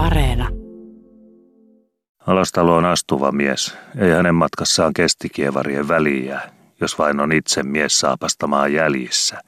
[0.00, 0.48] Areena.
[2.26, 3.76] Alastalo on astuva mies.
[3.98, 6.40] Ei hänen matkassaan kestikievarien väliä,
[6.80, 9.40] jos vain on itse mies saapastamaan jäljissä.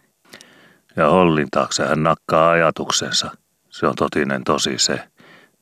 [0.96, 3.30] Ja hollin taakse hän nakkaa ajatuksensa.
[3.68, 5.00] Se on totinen tosi se.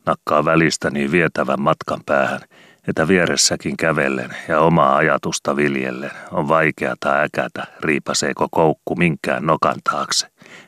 [0.07, 2.41] Nakkaa välistä niin vietävän matkan päähän,
[2.89, 10.27] että vieressäkin kävellen ja omaa ajatusta viljellen on vaikeata äkätä, riipaseeko koukku minkään nokan taakse.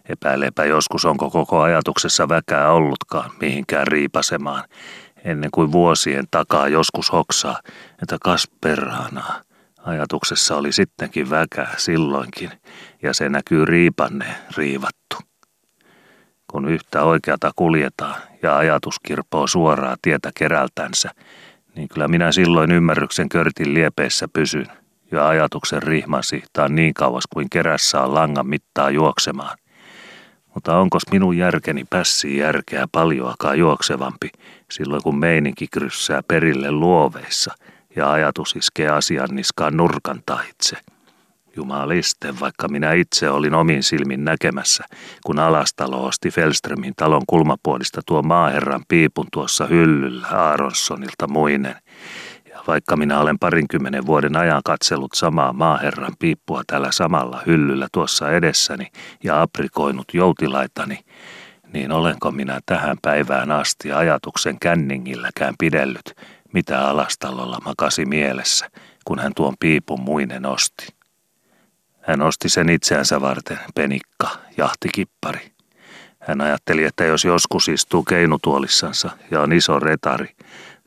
[0.08, 4.64] Epäileepä joskus onko koko ajatuksessa väkää ollutkaan mihinkään riipasemaan,
[5.24, 7.60] ennen kuin vuosien takaa joskus hoksaa,
[8.02, 9.40] että kas perhanaa.
[9.84, 12.50] Ajatuksessa oli sittenkin väkää silloinkin,
[13.02, 14.26] ja se näkyy riipanne
[14.56, 15.16] riivattu.
[16.50, 21.10] Kun yhtä oikeata kuljetaan ja ajatus kirpoo suoraa tietä kerältänsä,
[21.74, 24.66] niin kyllä minä silloin ymmärryksen körtin liepeissä pysyn
[25.10, 29.58] ja ajatuksen rihman sihtaan niin kauas kuin kerässä on langan mittaa juoksemaan.
[30.54, 34.28] Mutta onkos minun järkeni pässi järkeä paljoakaan juoksevampi
[34.70, 37.54] silloin kun meininki kryssää perille luoveissa
[37.96, 40.76] ja ajatus iskee asian niskaan nurkan taitse–
[41.56, 44.84] Jumaliste, vaikka minä itse olin omin silmin näkemässä,
[45.26, 51.76] kun Alastalo osti Felströmin talon kulmapuolista tuo maaherran piipun tuossa hyllyllä Aaronsonilta muinen.
[52.66, 58.86] Vaikka minä olen parinkymmenen vuoden ajan katsellut samaa maaherran piippua tällä samalla hyllyllä tuossa edessäni
[59.24, 60.98] ja aprikoinut joutilaitani,
[61.72, 66.14] niin olenko minä tähän päivään asti ajatuksen känningilläkään pidellyt,
[66.52, 68.70] mitä Alastalolla makasi mielessä,
[69.04, 70.86] kun hän tuon piipun muinen osti.
[72.00, 75.52] Hän osti sen itseänsä varten, penikka, jahtikippari.
[76.20, 80.28] Hän ajatteli, että jos joskus istuu keinutuolissansa ja on iso retari,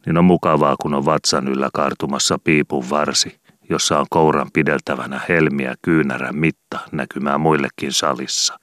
[0.06, 3.39] niin on mukavaa, kun on vatsan yllä kartumassa piipun varsi,
[3.70, 8.59] jossa on kouran pideltävänä helmiä kyynärän mitta näkymään muillekin salissa.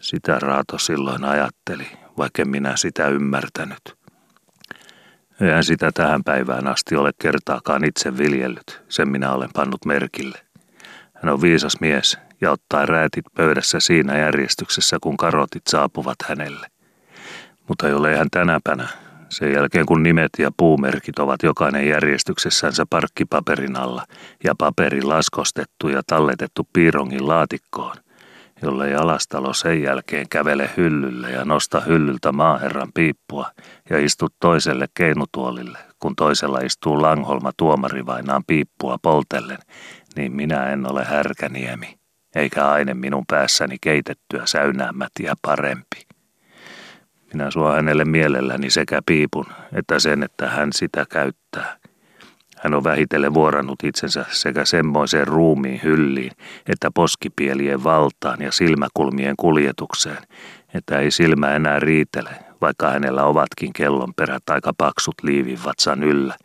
[0.00, 1.86] Sitä Raato silloin ajatteli,
[2.18, 3.94] vaikka minä sitä ymmärtänyt.
[5.40, 10.38] Eihän sitä tähän päivään asti ole kertaakaan itse viljellyt, sen minä olen pannut merkille.
[11.14, 16.66] Hän on viisas mies ja ottaa räätit pöydässä siinä järjestyksessä, kun karotit saapuvat hänelle.
[17.68, 18.88] Mutta jollei hän tänäpänä,
[19.34, 24.04] sen jälkeen kun nimet ja puumerkit ovat jokainen järjestyksessänsä parkkipaperin alla
[24.44, 27.96] ja paperi laskostettu ja talletettu piirongin laatikkoon,
[28.62, 33.50] jollei alastalo sen jälkeen kävele hyllylle ja nosta hyllyltä maaherran piippua
[33.90, 39.58] ja istu toiselle keinutuolille, kun toisella istuu Langholma tuomari vainaan piippua poltellen,
[40.16, 41.98] niin minä en ole härkäniemi,
[42.34, 46.13] eikä aine minun päässäni keitettyä säynäämätiä parempi.
[47.34, 51.76] Minä suo hänelle mielelläni sekä piipun että sen, että hän sitä käyttää.
[52.56, 56.32] Hän on vähitellen vuorannut itsensä sekä semmoiseen ruumiin hylliin,
[56.68, 60.18] että poskipielien valtaan ja silmäkulmien kuljetukseen,
[60.74, 62.30] että ei silmä enää riitele,
[62.60, 66.36] vaikka hänellä ovatkin kellonperät aika paksut liivivatsan yllä,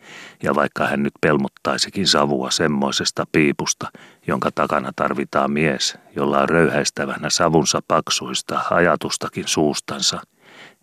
[0.42, 3.88] ja vaikka hän nyt pelmuttaisikin savua semmoisesta piipusta,
[4.26, 10.20] jonka takana tarvitaan mies, jolla on röyhäistävänä savunsa paksuista ajatustakin suustansa,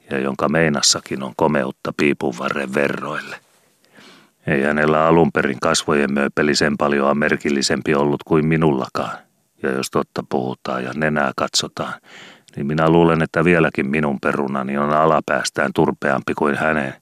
[0.09, 3.39] ja jonka meinassakin on komeutta piipunvarren verroille.
[4.47, 9.17] Ei hänellä alun perin kasvojen mööpeli sen paljon merkillisempi ollut kuin minullakaan,
[9.63, 11.93] ja jos totta puhutaan ja nenää katsotaan,
[12.55, 16.93] niin minä luulen, että vieläkin minun perunani on alapäästään turpeampi kuin hänen,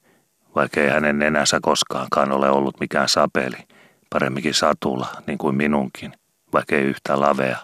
[0.55, 3.57] vaikka ei hänen nenänsä koskaankaan ole ollut mikään sapeli,
[4.09, 6.13] paremminkin satula, niin kuin minunkin,
[6.53, 7.57] vaikka ei yhtä lavea.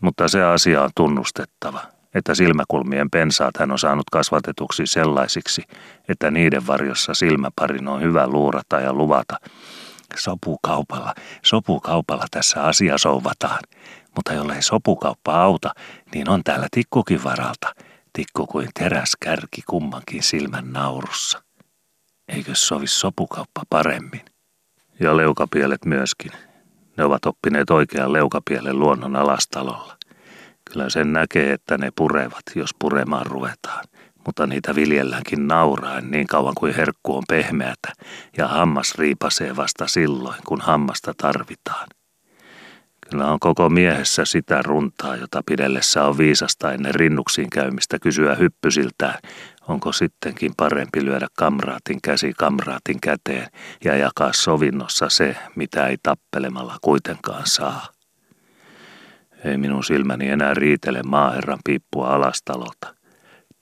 [0.00, 1.80] Mutta se asia on tunnustettava,
[2.16, 5.62] että silmäkulmien pensaat hän on saanut kasvatetuksi sellaisiksi,
[6.08, 9.40] että niiden varjossa silmäparin on hyvä luurata ja luvata.
[10.16, 13.58] Sopukaupalla, sopukaupalla tässä asia souvataan,
[14.16, 15.70] mutta jollei sopukauppa auta,
[16.14, 17.74] niin on täällä tikkukin varalta.
[18.12, 21.42] Tikku kuin teräskärki kummankin silmän naurussa.
[22.28, 24.24] Eikö sovi sopukauppa paremmin?
[25.00, 26.32] Ja leukapielet myöskin.
[26.96, 29.95] Ne ovat oppineet oikean leukapielen luonnon alastalolla.
[30.76, 33.84] Kyllä sen näkee, että ne purevat, jos puremaan ruvetaan.
[34.26, 37.92] Mutta niitä viljelläänkin nauraen niin kauan kuin herkku on pehmeätä
[38.36, 41.88] ja hammas riipasee vasta silloin, kun hammasta tarvitaan.
[43.10, 49.18] Kyllä on koko miehessä sitä runtaa, jota pidellessä on viisasta ennen rinnuksiin käymistä kysyä hyppysiltään,
[49.68, 53.48] onko sittenkin parempi lyödä kamraatin käsi kamraatin käteen
[53.84, 57.95] ja jakaa sovinnossa se, mitä ei tappelemalla kuitenkaan saa.
[59.46, 62.94] Ei minun silmäni enää riitele maaherran piippua alastalolta.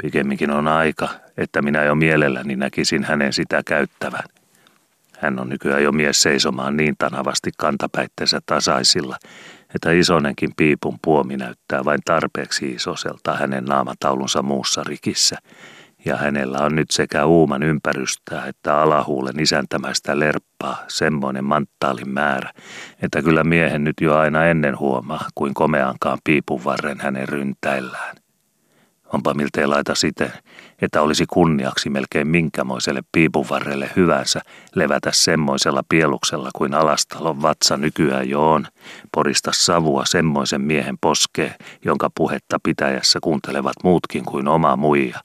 [0.02, 4.24] Pikemminkin on aika, että minä jo mielelläni näkisin hänen sitä käyttävän.
[5.18, 9.16] Hän on nykyään jo mies seisomaan niin tanavasti kantapäitteensä tasaisilla,
[9.74, 15.36] että isonenkin piipun puomi näyttää vain tarpeeksi isoselta hänen naamataulunsa muussa rikissä,
[16.04, 22.50] ja hänellä on nyt sekä uuman ympärystä että alahuulen isäntämäistä lerppaa semmoinen manttaalin määrä,
[23.02, 28.23] että kyllä miehen nyt jo aina ennen huomaa, kuin komeankaan piipun varren hänen ryntäillään.
[29.14, 30.32] Onpa miltei laita siten,
[30.82, 34.40] että olisi kunniaksi melkein minkämoiselle piipuvarrelle hyvänsä
[34.74, 38.66] levätä semmoisella pieluksella kuin alastalon vatsa nykyään jo on,
[39.14, 45.20] porista savua semmoisen miehen poskee, jonka puhetta pitäjässä kuuntelevat muutkin kuin oma muija,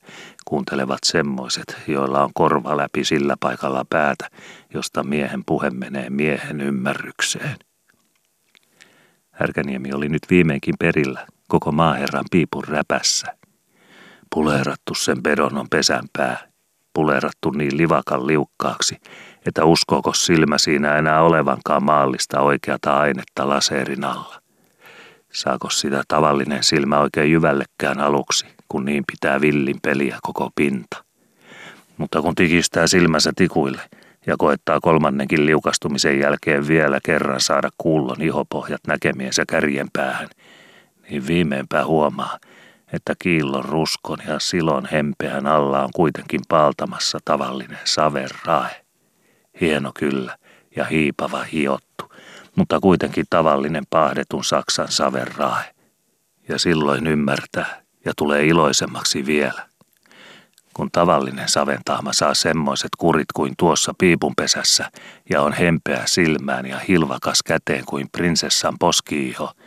[0.46, 4.28] kuuntelevat semmoiset, joilla on korva läpi sillä paikalla päätä,
[4.74, 7.56] josta miehen puhe menee miehen ymmärrykseen.
[9.32, 13.39] Härkäniemi oli nyt viimeinkin perillä, koko maaherran piipun räpässä.
[14.36, 16.38] Puleerattu sen pedonon pesänpää,
[16.94, 18.98] puleerattu niin livakan liukkaaksi,
[19.46, 24.42] että uskooko silmä siinä enää olevankaan maallista oikeata ainetta laseerin alla.
[25.34, 31.04] Saako sitä tavallinen silmä oikein jyvällekään aluksi, kun niin pitää villin peliä koko pinta.
[31.98, 33.82] Mutta kun tikistää silmänsä tikuille
[34.28, 40.28] ja koettaa kolmannenkin liukastumisen jälkeen vielä kerran saada kuullon ihopohjat näkemiensä kärjen päähän,
[41.10, 42.38] niin viimeinpä huomaa,
[42.94, 48.86] että kiillon ruskon ja silon hempeän alla on kuitenkin paltamassa tavallinen saverrae.
[49.62, 50.38] Hieno kyllä
[50.76, 52.14] ja hiipava hiottu,
[52.56, 55.64] mutta kuitenkin tavallinen pahdetun Saksan saverrae.
[56.50, 59.70] Ja silloin ymmärtää ja tulee iloisemmaksi vielä.
[60.74, 64.92] Kun tavallinen saventaama saa semmoiset kurit kuin tuossa piipunpesässä
[65.30, 69.52] ja on hempeä silmään ja hilvakas käteen kuin prinsessan poskiiho–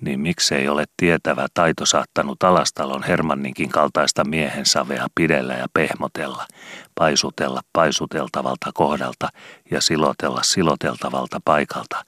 [0.00, 6.46] niin miksei ole tietävä taito saattanut alastalon Hermanninkin kaltaista miehen savea pidellä ja pehmotella,
[6.94, 9.28] paisutella paisuteltavalta kohdalta
[9.70, 12.04] ja silotella siloteltavalta paikalta,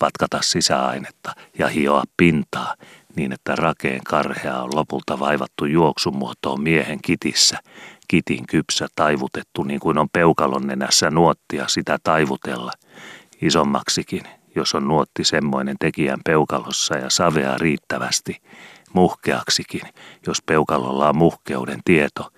[0.00, 2.74] vatkata sisäainetta ja hioa pintaa
[3.16, 7.58] niin, että rakeen karhea on lopulta vaivattu juoksumuotoon miehen kitissä,
[8.08, 12.72] kitin kypsä taivutettu niin kuin on peukalon nenässä nuottia sitä taivutella,
[13.42, 14.22] isommaksikin–
[14.56, 18.42] jos on nuotti semmoinen tekijän peukalossa ja savea riittävästi,
[18.92, 19.82] muhkeaksikin,
[20.26, 22.32] jos peukalolla on muhkeuden tieto,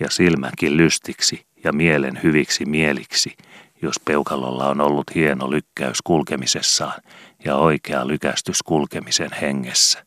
[0.00, 3.36] ja silmänkin lystiksi ja mielen hyviksi mieliksi,
[3.82, 7.02] jos peukalolla on ollut hieno lykkäys kulkemisessaan
[7.44, 10.06] ja oikea lykästys kulkemisen hengessä.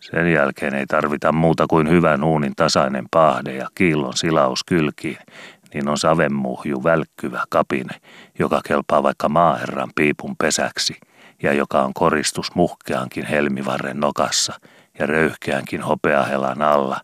[0.00, 5.18] Sen jälkeen ei tarvita muuta kuin hyvän uunin tasainen pahde ja kiillon silaus kylkiin
[5.74, 8.00] niin on savenmuhju välkkyvä kapine,
[8.38, 10.96] joka kelpaa vaikka maaherran piipun pesäksi
[11.42, 14.60] ja joka on koristus muhkeankin helmivarren nokassa
[14.98, 17.00] ja röyhkeänkin hopeahelan alla,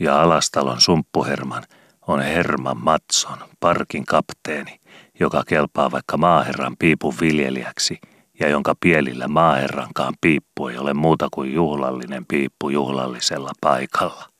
[0.00, 1.62] ja alastalon sumppuherman
[2.06, 4.80] on Herman Matson, parkin kapteeni,
[5.20, 8.00] joka kelpaa vaikka maaherran piipun viljelijäksi
[8.40, 14.33] ja jonka pielillä maaherrankaan piippu ei ole muuta kuin juhlallinen piippu juhlallisella paikalla.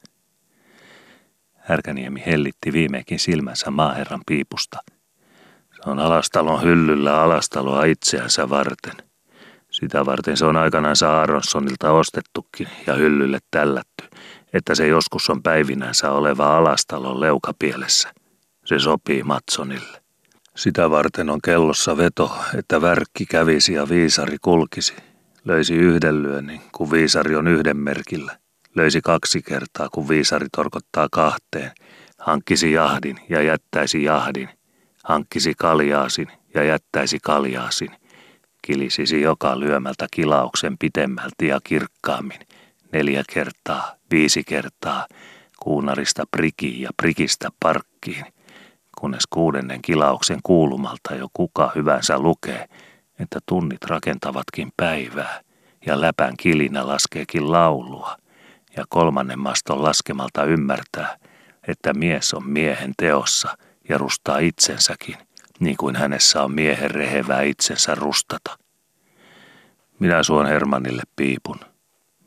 [1.64, 4.78] Härkäniemi hellitti viimeinkin silmänsä maaherran piipusta.
[5.76, 8.94] Se on alastalon hyllyllä alastaloa itseänsä varten.
[9.70, 14.04] Sitä varten se on aikanaan Aaronsonilta ostettukin ja hyllylle tällätty,
[14.52, 18.08] että se joskus on päivinänsä oleva alastalon leukapielessä.
[18.64, 20.02] Se sopii Matsonille.
[20.56, 24.94] Sitä varten on kellossa veto, että värkki kävisi ja viisari kulkisi.
[25.44, 28.43] Löisi yhden lyönnin, kun viisari on yhden merkillä
[28.74, 31.70] löisi kaksi kertaa, kun viisari torkottaa kahteen,
[32.18, 34.48] hankkisi jahdin ja jättäisi jahdin,
[35.04, 37.90] hankkisi kaljaasin ja jättäisi kaljaasin,
[38.62, 42.40] kilisisi joka lyömältä kilauksen pitemmälti ja kirkkaammin,
[42.92, 45.06] neljä kertaa, viisi kertaa,
[45.60, 48.24] kuunarista prikiin ja prikistä parkkiin,
[49.00, 52.68] kunnes kuudennen kilauksen kuulumalta jo kuka hyvänsä lukee,
[53.18, 55.40] että tunnit rakentavatkin päivää
[55.86, 58.16] ja läpän kilinä laskeekin laulua–
[58.76, 61.16] ja kolmannen maston laskemalta ymmärtää,
[61.68, 63.56] että mies on miehen teossa
[63.88, 65.16] ja rustaa itsensäkin,
[65.60, 68.58] niin kuin hänessä on miehen rehevää itsensä rustata.
[69.98, 71.60] Minä suon Hermanille piipun.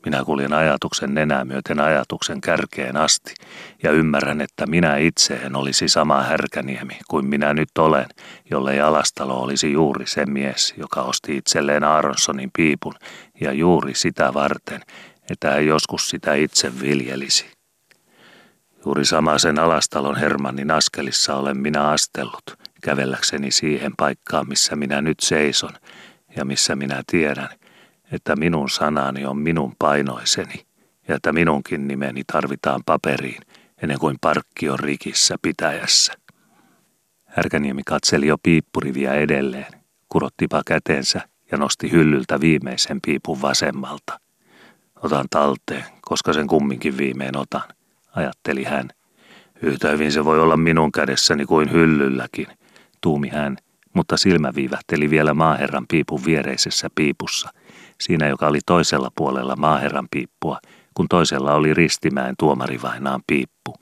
[0.04, 3.34] Minä kuljen ajatuksen nenää myöten ajatuksen kärkeen asti
[3.82, 8.06] ja ymmärrän, että minä itse en olisi sama härkäniemi kuin minä nyt olen,
[8.50, 12.94] jollei Alastalo olisi juuri se mies, joka osti itselleen Aaronsonin piipun
[13.40, 14.80] ja juuri sitä varten,
[15.30, 17.46] että hän joskus sitä itse viljelisi.
[18.84, 25.72] Juuri samaisen alastalon Hermannin askelissa olen minä astellut, kävelläkseni siihen paikkaan, missä minä nyt seison
[26.36, 27.48] ja missä minä tiedän,
[28.12, 30.66] että minun sanani on minun painoiseni
[31.08, 33.42] ja että minunkin nimeni tarvitaan paperiin
[33.82, 36.12] ennen kuin parkki on rikissä pitäjässä.
[37.26, 39.72] Härkäniemi katseli jo piippuriviä edelleen,
[40.08, 41.20] kurottipa kätensä
[41.52, 44.20] ja nosti hyllyltä viimeisen piipun vasemmalta–
[45.02, 47.62] Otan talteen, koska sen kumminkin viimein otan,
[48.16, 48.88] ajatteli hän.
[49.62, 52.46] Yhtä hyvin se voi olla minun kädessäni kuin hyllylläkin,
[53.00, 53.56] tuumi hän,
[53.94, 57.50] mutta silmä viivähteli vielä maaherran piipun viereisessä piipussa,
[58.00, 60.58] siinä joka oli toisella puolella maaherran piippua,
[60.94, 63.74] kun toisella oli ristimäen tuomarivainaan piippu.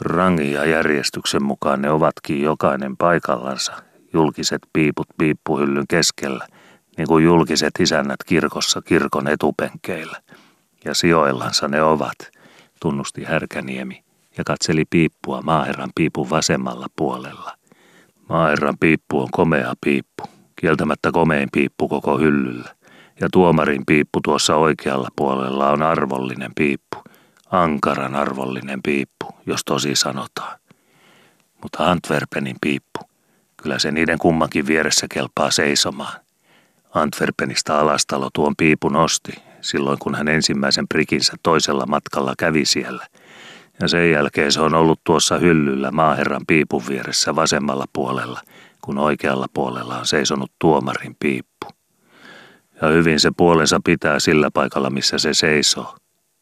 [0.00, 3.72] Rangin ja järjestyksen mukaan ne ovatkin jokainen paikallansa,
[4.12, 6.46] julkiset piiput piippuhyllyn keskellä,
[7.00, 10.20] niin kuin julkiset isännät kirkossa kirkon etupenkeillä.
[10.84, 12.18] Ja sijoillansa ne ovat,
[12.80, 14.04] tunnusti Härkäniemi
[14.38, 17.56] ja katseli piippua maaherran piipun vasemmalla puolella.
[18.28, 20.24] Maaherran piippu on komea piippu,
[20.56, 22.74] kieltämättä komein piippu koko hyllyllä.
[23.20, 26.96] Ja tuomarin piippu tuossa oikealla puolella on arvollinen piippu,
[27.50, 30.58] ankaran arvollinen piippu, jos tosi sanotaan.
[31.62, 33.00] Mutta Antwerpenin piippu,
[33.56, 36.29] kyllä se niiden kummankin vieressä kelpaa seisomaan.
[36.94, 43.06] Antwerpenista alastalo tuon piipun osti, silloin kun hän ensimmäisen prikinsä toisella matkalla kävi siellä.
[43.80, 48.40] Ja sen jälkeen se on ollut tuossa hyllyllä maaherran piipun vieressä vasemmalla puolella,
[48.82, 51.66] kun oikealla puolella on seisonut tuomarin piippu.
[52.82, 55.96] Ja hyvin se puolensa pitää sillä paikalla, missä se seisoo.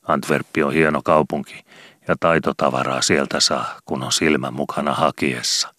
[0.08, 1.64] Antwerppi on hieno kaupunki
[2.08, 5.74] ja taitotavaraa sieltä saa, kun on silmä mukana hakiessa.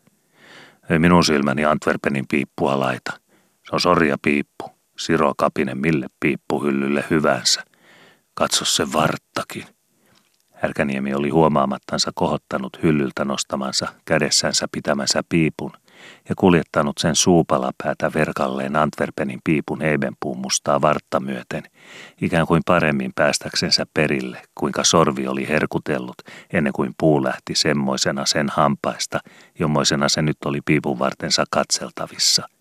[0.89, 3.28] Ei minun silmäni Antwerpenin piippua laita.
[3.69, 7.63] Se on sorja piippu, Siro Kapinen mille piippuhyllylle hyvänsä.
[8.33, 9.65] Katso se varttakin.
[10.53, 15.71] Härkäniemi oli huomaamattansa kohottanut hyllyltä nostamansa kädessänsä pitämänsä piipun
[16.29, 21.63] ja kuljettanut sen suupalapäätä verkalleen Antwerpenin piipun eibenpuun mustaa vartta myöten,
[22.21, 26.17] ikään kuin paremmin päästäksensä perille, kuinka sorvi oli herkutellut
[26.53, 29.19] ennen kuin puu lähti semmoisena sen hampaista,
[29.59, 32.47] jommoisena se nyt oli piipun vartensa katseltavissa–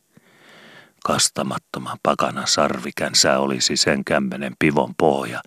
[1.05, 5.41] Kastamattoman pakana sarvikänsä olisi sen kämmenen pivon pohja,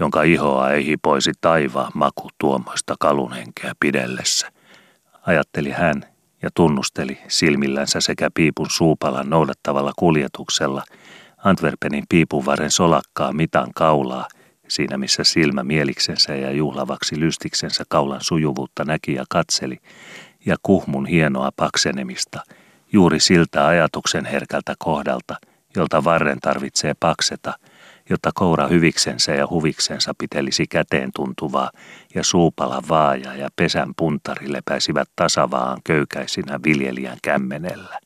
[0.00, 4.52] jonka ihoa ei hipoisi taivaan maku tuomoista kalunhenkeä pidellessä.
[5.26, 6.02] Ajatteli hän
[6.42, 10.82] ja tunnusteli silmillänsä sekä piipun suupalan noudattavalla kuljetuksella
[11.44, 14.28] Antwerpenin piipunvaren solakkaa mitan kaulaa,
[14.68, 19.78] siinä missä silmä mieliksensä ja juhlavaksi lystiksensä kaulan sujuvuutta näki ja katseli,
[20.46, 22.40] ja kuhmun hienoa paksenemista–
[22.92, 25.36] juuri siltä ajatuksen herkältä kohdalta,
[25.76, 27.52] jolta varren tarvitsee pakseta,
[28.10, 31.70] jotta koura hyviksensä ja huviksensa pitelisi käteen tuntuvaa
[32.14, 37.98] ja suupala vaaja ja pesän puntari lepäisivät tasavaan köykäisinä viljelijän kämmenellä.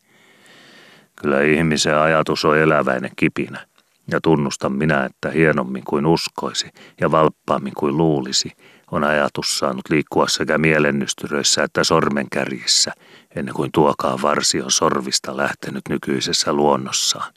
[1.17, 3.67] Kyllä ihmisen ajatus on eläväinen kipinä,
[4.11, 8.53] ja tunnustan minä, että hienommin kuin uskoisi ja valppaammin kuin luulisi–
[8.91, 12.93] on ajatus saanut liikkua sekä mielennystyröissä että sormenkärjissä,
[13.37, 17.33] ennen kuin tuokaa varsi on sorvista lähtenyt nykyisessä luonnossaan,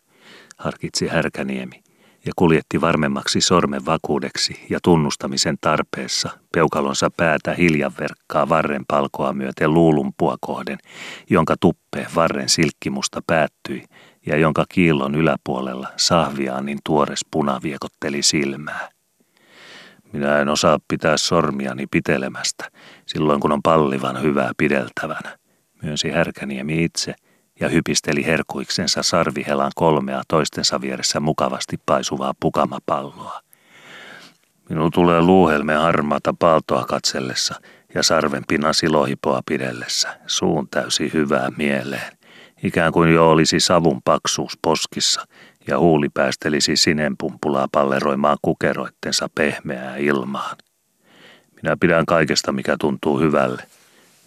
[0.57, 1.83] harkitsi Härkäniemi
[2.25, 10.35] ja kuljetti varmemmaksi sormen vakuudeksi ja tunnustamisen tarpeessa peukalonsa päätä hiljanverkkaa varren palkoa myöten luulumpua
[10.41, 10.77] kohden,
[11.29, 13.83] jonka tuppeen varren silkkimusta päättyi
[14.25, 18.96] ja jonka kiillon yläpuolella sahviaanin tuores puna viekotteli silmää.
[20.13, 22.69] Minä en osaa pitää sormiani pitelemästä,
[23.05, 25.37] silloin kun on pallivan hyvää pideltävänä,
[25.83, 27.15] myönsi Härkäniemi itse
[27.59, 33.41] ja hypisteli herkuiksensa sarvihelan kolmea toistensa vieressä mukavasti paisuvaa pukamapalloa.
[34.69, 37.55] Minun tulee luuhelme harmaata paltoa katsellessa
[37.95, 42.17] ja sarven pinna silohipoa pidellessä, suun täysi hyvää mieleen.
[42.63, 45.25] Ikään kuin jo olisi savun paksuus poskissa
[45.67, 50.57] ja huuli päästelisi sinenpumpulaa palleroimaan kukeroittensa pehmeää ilmaan.
[51.61, 53.63] Minä pidän kaikesta, mikä tuntuu hyvälle.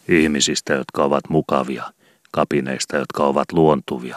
[0.08, 1.84] Ihmisistä, jotka ovat mukavia,
[2.32, 4.16] kapineista, jotka ovat luontuvia,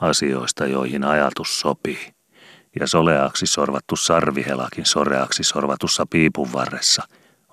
[0.00, 2.14] asioista, joihin ajatus sopii.
[2.80, 7.02] Ja soleaksi sorvattu sarvihelakin soreaksi sorvatussa piipun varressa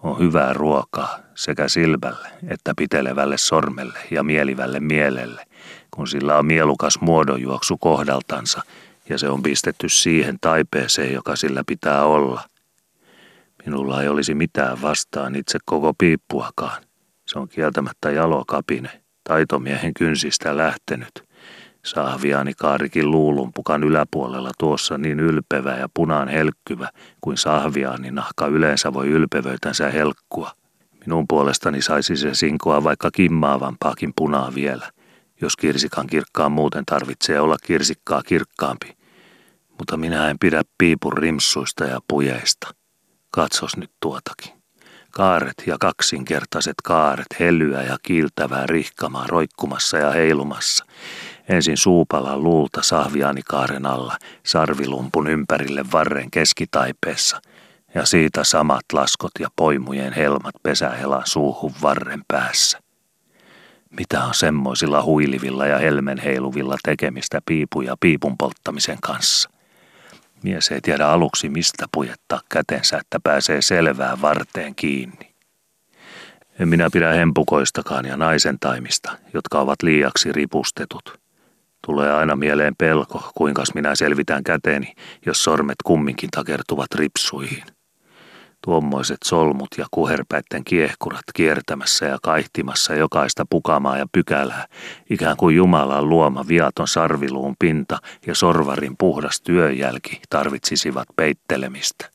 [0.03, 5.45] on hyvää ruokaa sekä silmälle että pitelevälle sormelle ja mielivälle mielelle,
[5.91, 8.61] kun sillä on mielukas muodonjuoksu kohdaltansa–
[9.09, 12.43] ja se on pistetty siihen taipeeseen, joka sillä pitää olla.
[13.65, 16.83] Minulla ei olisi mitään vastaan itse koko piippuakaan.
[17.27, 18.89] Se on kieltämättä jalokapine,
[19.23, 21.11] taitomiehen kynsistä lähtenyt.
[21.85, 26.89] Sahviaani kaarikin luulumpukan yläpuolella tuossa niin ylpevä ja punaan helkkyvä
[27.21, 30.51] kuin sahviaani nahka yleensä voi ylpevöitänsä helkkua.
[31.05, 34.89] Minun puolestani saisi se sinkoa vaikka kimmaavampaakin punaa vielä–
[35.41, 38.97] jos kirsikan kirkkaan muuten tarvitsee olla kirsikkaa kirkkaampi.
[39.77, 42.67] Mutta minä en pidä piipun rimsuista ja pujeista.
[43.31, 44.61] Katsos nyt tuotakin.
[45.11, 50.85] Kaaret ja kaksinkertaiset kaaret, helyä ja kiiltävää rihkamaa roikkumassa ja heilumassa.
[51.49, 57.41] Ensin suupalan luulta sahviaanikaaren alla, sarvilumpun ympärille varren keskitaipeessa.
[57.95, 62.79] Ja siitä samat laskot ja poimujen helmat pesähelan suuhun varren päässä.
[63.97, 69.49] Mitä on semmoisilla huilivilla ja helmen heiluvilla tekemistä piipu ja piipun polttamisen kanssa?
[70.43, 75.31] Mies ei tiedä aluksi mistä pujettaa kätensä, että pääsee selvään varteen kiinni.
[76.59, 81.19] En minä pidä hempukoistakaan ja naisen taimista, jotka ovat liiaksi ripustetut.
[81.85, 84.93] Tulee aina mieleen pelko, kuinka minä selvitän käteeni,
[85.25, 87.63] jos sormet kumminkin takertuvat ripsuihin.
[88.65, 94.65] Tuommoiset solmut ja kuherpäitten kiehkurat kiertämässä ja kaihtimassa jokaista pukamaa ja pykälää,
[95.09, 102.09] ikään kuin Jumalan luoma viaton sarviluun pinta ja sorvarin puhdas työjälki tarvitsisivat peittelemistä.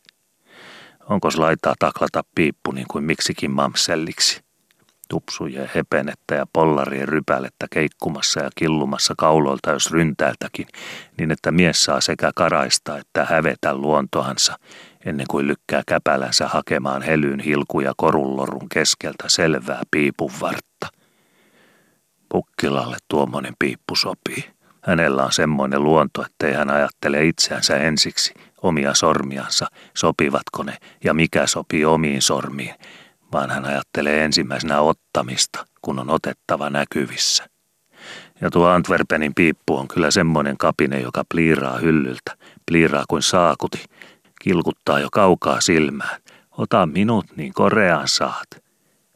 [1.08, 4.46] Onko laittaa taklata piippu niin kuin miksikin mamselliksi?
[5.08, 10.66] Tupsujen hepenettä ja pollarien rypälettä keikkumassa ja killumassa kauloilta jos ryntäältäkin,
[11.18, 14.58] niin että mies saa sekä karaista että hävetä luontoansa,
[15.06, 20.86] ennen kuin lykkää käpälänsä hakemaan helyn hilkuja korullorun keskeltä selvää piipun vartta.
[22.28, 24.44] Pukkilalle tuommoinen piippu sopii.
[24.82, 31.46] Hänellä on semmoinen luonto, ettei hän ajattele itseänsä ensiksi, omia sormiansa, sopivatko ne ja mikä
[31.46, 32.74] sopii omiin sormiin,
[33.32, 37.46] vaan hän ajattelee ensimmäisenä ottamista, kun on otettava näkyvissä.
[38.40, 42.36] Ja tuo Antwerpenin piippu on kyllä semmoinen kapine, joka pliiraa hyllyltä,
[42.66, 43.84] pliiraa kuin saakuti,
[44.46, 46.20] kilkuttaa jo kaukaa silmään.
[46.50, 48.46] Ota minut, niin koreaan saat.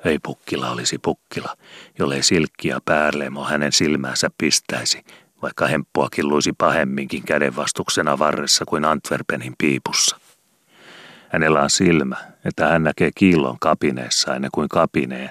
[0.04, 1.56] Ei pukkila olisi pukkila,
[1.98, 5.04] jollei silkkiä päärleemo hänen silmäänsä pistäisi,
[5.42, 10.20] vaikka hemppua killuisi pahemminkin kädenvastuksena varressa kuin Antwerpenin piipussa.
[11.28, 15.30] Hänellä on silmä, että hän näkee kiillon kapineessa ennen kuin kapineen,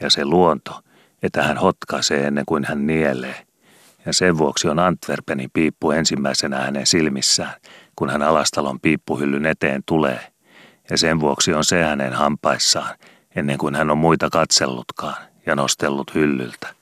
[0.00, 0.80] ja se luonto,
[1.22, 3.46] että hän hotkaisee ennen kuin hän nielee.
[4.06, 7.54] Ja sen vuoksi on Antwerpenin piippu ensimmäisenä hänen silmissään,
[7.96, 10.20] kun hän alastalon piippuhyllyn eteen tulee.
[10.90, 12.96] Ja sen vuoksi on se hänen hampaissaan,
[13.36, 16.74] ennen kuin hän on muita katsellutkaan ja nostellut hyllyltä.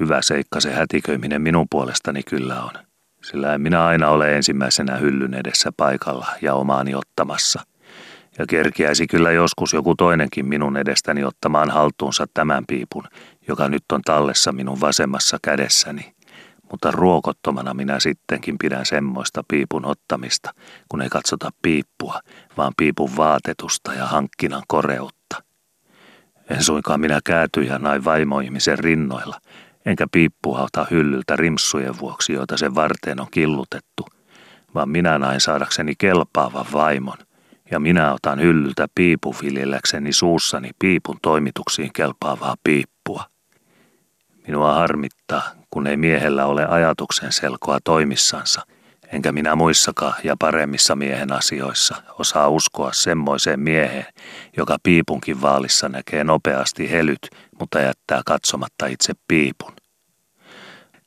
[0.00, 2.84] Hyvä seikka se hätiköiminen minun puolestani kyllä on
[3.24, 7.60] sillä en minä aina ole ensimmäisenä hyllyn edessä paikalla ja omaani ottamassa.
[8.38, 13.04] Ja kerkiäisi kyllä joskus joku toinenkin minun edestäni ottamaan haltuunsa tämän piipun,
[13.48, 16.13] joka nyt on tallessa minun vasemmassa kädessäni.
[16.74, 20.54] Mutta ruokottomana minä sittenkin pidän semmoista piipun ottamista,
[20.88, 22.20] kun ei katsota piippua,
[22.56, 25.42] vaan piipun vaatetusta ja hankkinan koreutta.
[26.50, 29.40] En suinkaan minä kääty ja näin vaimoihmisen rinnoilla,
[29.86, 34.06] enkä piippua ota hyllyltä rimssujen vuoksi, joita sen varteen on killutettu,
[34.74, 37.18] vaan minä näin saadakseni kelpaavan vaimon,
[37.70, 43.24] ja minä otan hyllyltä piipun viljelläkseni suussani piipun toimituksiin kelpaavaa piippua.
[44.46, 45.42] Minua harmittaa,
[45.74, 48.62] kun ei miehellä ole ajatuksen selkoa toimissansa,
[49.12, 54.06] enkä minä muissakaan ja paremmissa miehen asioissa osaa uskoa semmoiseen mieheen,
[54.56, 57.18] joka piipunkin vaalissa näkee nopeasti helyt,
[57.60, 59.72] mutta jättää katsomatta itse piipun.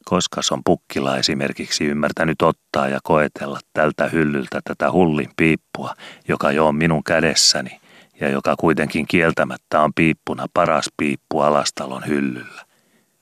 [0.06, 5.93] Koska on pukkila esimerkiksi ymmärtänyt ottaa ja koetella tältä hyllyltä tätä hullin piippua,
[6.27, 7.80] joka jo on minun kädessäni
[8.19, 12.65] ja joka kuitenkin kieltämättä on piippuna paras piippu alastalon hyllyllä.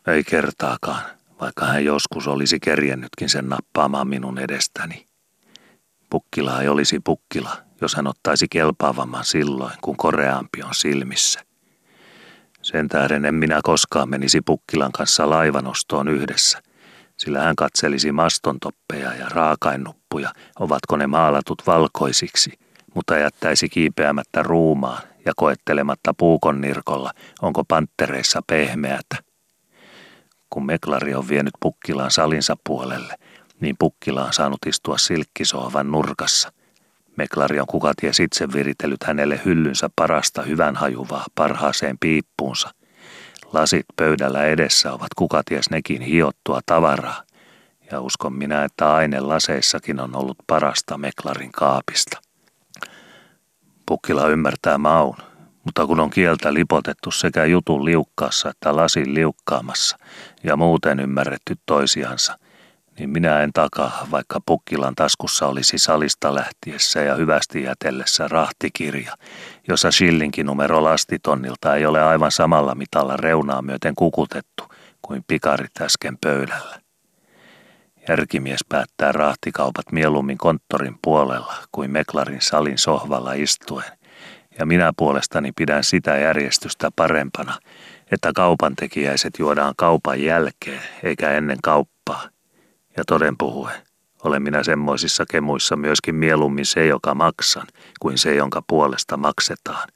[0.07, 5.05] Ei kertaakaan, vaikka hän joskus olisi kerjennytkin sen nappaamaan minun edestäni.
[6.09, 11.41] Pukkila ei olisi pukkila, jos hän ottaisi kelpaavamman silloin, kun koreampi on silmissä.
[12.61, 16.61] Sen tähden en minä koskaan menisi Pukkilan kanssa laivanostoon yhdessä,
[17.17, 22.51] sillä hän katselisi mastontoppeja ja raakainnuppuja, ovatko ne maalatut valkoisiksi,
[22.95, 29.24] mutta jättäisi kiipeämättä ruumaan ja koettelematta puukon nirkolla, onko panttereissa pehmeätä.
[30.49, 33.15] Kun Meklari on vienyt Pukkilaan salinsa puolelle,
[33.59, 36.51] niin Pukkila on saanut istua silkkisohvan nurkassa.
[37.17, 42.69] Meklari on kukaties itse viritellyt hänelle hyllynsä parasta hyvän hajuvaa parhaaseen piippuunsa–
[43.55, 47.23] Lasit pöydällä edessä ovat kukaties nekin hiottua tavaraa,
[47.91, 52.21] ja uskon minä, että aine laseissakin on ollut parasta Meklarin kaapista.
[53.85, 55.17] Pukkila ymmärtää maun,
[55.65, 59.97] mutta kun on kieltä lipotettu sekä jutun liukkaassa että lasin liukkaamassa
[60.43, 62.37] ja muuten ymmärretty toisiansa,
[62.99, 69.15] niin minä en takaa, vaikka Pukkilan taskussa olisi salista lähtiessä ja hyvästi jätellessä rahtikirja,
[69.67, 74.63] jossa shillinkin numero lastitonnilta ei ole aivan samalla mitalla reunaa myöten kukutettu
[75.01, 76.79] kuin pikarit äsken pöydällä.
[78.09, 83.94] Järkimies päättää rahtikaupat mieluummin konttorin puolella kuin Meklarin salin sohvalla istuen,
[84.59, 87.59] ja minä puolestani pidän sitä järjestystä parempana,
[88.11, 92.29] että kaupantekijäiset juodaan kaupan jälkeen eikä ennen kauppaa–
[92.97, 93.75] ja toden puhuen,
[94.23, 97.67] olen minä semmoisissa kemuissa myöskin mieluummin se, joka maksan,
[97.99, 99.89] kuin se, jonka puolesta maksetaan.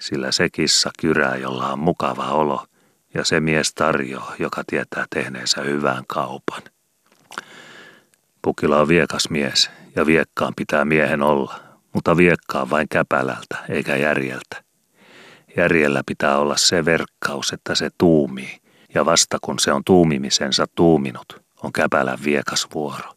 [0.00, 2.66] Sillä se kissa kyrää, jolla on mukava olo,
[3.14, 6.62] ja se mies tarjoaa, joka tietää tehneensä hyvän kaupan.
[8.42, 11.60] Pukila on viekas mies, ja viekkaan pitää miehen olla,
[11.94, 14.64] mutta viekkaan vain käpälältä eikä järjeltä.
[15.56, 18.58] Järjellä pitää olla se verkkaus, että se tuumii,
[18.94, 23.14] ja vasta kun se on tuumimisensa tuuminut, on käpälän viekas vuoro.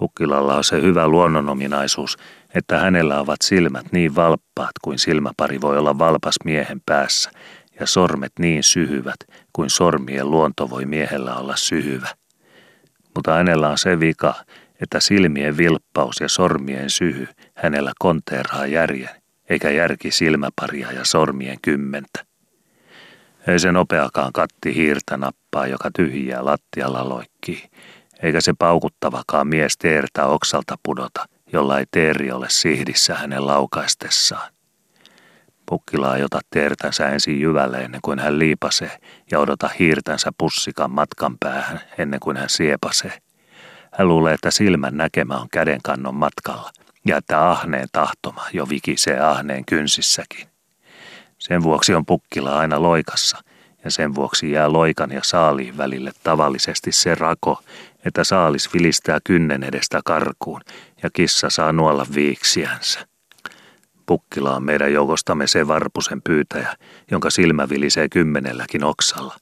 [0.00, 2.16] Pukkilalla on se hyvä luonnonominaisuus,
[2.54, 7.30] että hänellä ovat silmät niin valppaat kuin silmäpari voi olla valpas miehen päässä,
[7.80, 9.16] ja sormet niin syhyvät
[9.52, 12.08] kuin sormien luonto voi miehellä olla syhyvä.
[13.14, 14.34] Mutta hänellä on se vika,
[14.82, 22.24] että silmien vilppaus ja sormien syhy hänellä konteeraa järjen, eikä järki silmäparia ja sormien kymmentä.
[23.48, 27.64] Ei se nopeakaan katti hiirtä nappaa, joka tyhjää lattialla loikkii,
[28.22, 34.52] eikä se paukuttavakaan mies teertä oksalta pudota, jolla ei teeri ole sihdissä hänen laukaistessaan.
[35.66, 38.98] Pukkila ei ota teertänsä ensin jyvälle ennen kuin hän liipasee
[39.30, 43.18] ja odota hiirtänsä pussikan matkan päähän ennen kuin hän siepasee.
[43.92, 46.70] Hän luulee, että silmän näkemä on kädenkannon matkalla
[47.06, 50.46] ja että ahneen tahtoma jo vikisee ahneen kynsissäkin.
[51.38, 53.38] Sen vuoksi on pukkila aina loikassa
[53.84, 57.62] ja sen vuoksi jää loikan ja saaliin välille tavallisesti se rako,
[58.04, 60.60] että saalis vilistää kynnen edestä karkuun
[61.02, 63.06] ja kissa saa nuolla viiksiänsä.
[64.06, 66.76] Pukkila on meidän joukostamme se varpusen pyytäjä,
[67.10, 69.36] jonka silmä vilisee kymmenelläkin oksalla.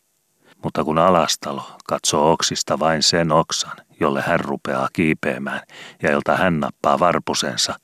[0.65, 5.61] Mutta kun alastalo katsoo oksista vain sen oksan, jolle hän rupeaa kiipeämään
[6.03, 7.75] ja jolta hän nappaa varpusensa,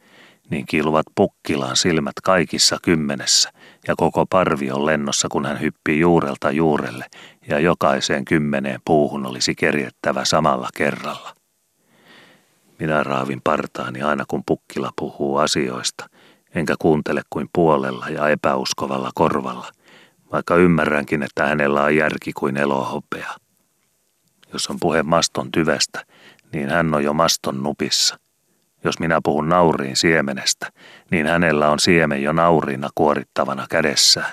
[0.51, 3.51] niin kiiluvat pukkilaan silmät kaikissa kymmenessä
[3.89, 7.07] ja koko parvi on lennossa, kun hän hyppii juurelta juurelle
[7.49, 11.35] ja jokaiseen kymmeneen puuhun olisi kerjettävä samalla kerralla.
[12.79, 16.07] Minä raavin partaani aina kun pukkila puhuu asioista,
[16.55, 19.67] enkä kuuntele kuin puolella ja epäuskovalla korvalla,
[20.33, 23.35] vaikka ymmärränkin, että hänellä on järki kuin elohopea.
[24.53, 26.05] Jos on puhe maston tyvestä,
[26.53, 28.19] niin hän on jo maston nupissa.
[28.85, 30.73] Jos minä puhun nauriin siemenestä,
[31.11, 34.33] niin hänellä on siemen jo nauriina kuorittavana kädessään.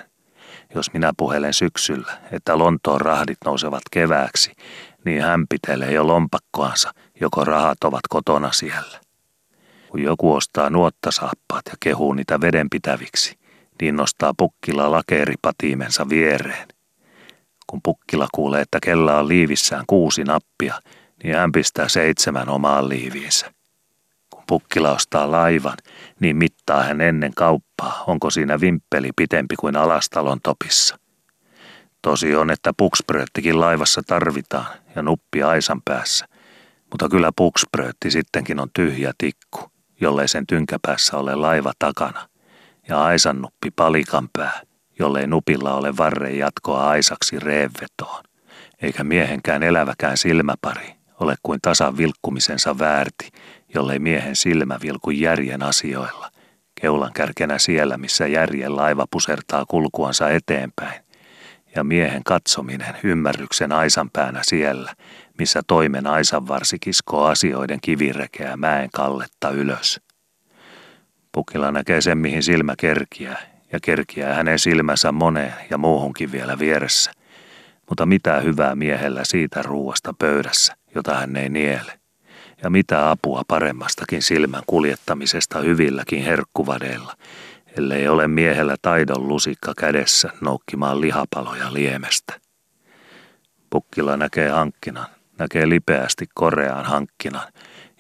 [0.76, 4.52] Jos minä puhelen syksyllä, että Lontoon rahdit nousevat kevääksi,
[5.06, 9.00] niin hän pitelee jo lompakkoansa, joko rahat ovat kotona siellä.
[9.90, 13.37] Kun joku ostaa nuottasaappaat ja kehuu niitä vedenpitäviksi,
[13.82, 16.68] niin nostaa pukkila lakeeripatiimensa viereen.
[17.68, 20.82] Kun pukkila kuulee, että kella on liivissään kuusi nappia,
[21.24, 23.54] niin hän pistää seitsemän omaan liiviinsä.
[24.30, 25.78] Kun pukkila ostaa laivan,
[26.20, 30.98] niin mittaa hän ennen kauppaa, onko siinä vimppeli pitempi kuin alastalon topissa.
[32.02, 36.26] Tosi on, että puksprööttikin laivassa tarvitaan ja nuppi aisan päässä,
[36.92, 42.30] mutta kyllä pukspröötti sittenkin on tyhjä tikku, jollei sen tynkäpäässä ole laiva takana,
[42.88, 44.62] ja aisan nuppi palikan pää,
[45.00, 48.24] jollei nupilla ole varren jatkoa aisaksi reevetoon,
[48.82, 53.30] eikä miehenkään eläväkään silmäpari ole kuin tasan vilkkumisensa väärti,
[53.76, 56.30] jollei miehen silmä vilku järjen asioilla,
[56.82, 61.02] keulan kärkenä siellä, missä järjen laiva pusertaa kulkuansa eteenpäin,
[61.76, 64.96] ja miehen katsominen ymmärryksen aisan päänä siellä,
[65.40, 70.07] missä toimen aisan varsi kiskoo asioiden kivirekeä mäen kalletta ylös.
[71.38, 77.12] Pukila näkee sen, mihin silmä kerkiää, ja kerkiää hänen silmänsä moneen ja muuhunkin vielä vieressä.
[77.90, 82.00] Mutta mitä hyvää miehellä siitä ruuasta pöydässä, jota hän ei niele.
[82.64, 87.14] Ja mitä apua paremmastakin silmän kuljettamisesta hyvilläkin herkkuvadeilla,
[87.78, 92.34] ellei ole miehellä taidon lusikka kädessä noukkimaan lihapaloja liemestä.
[93.70, 95.08] Pukkila näkee hankkinan,
[95.40, 97.48] näkee lipeästi koreaan hankkinan,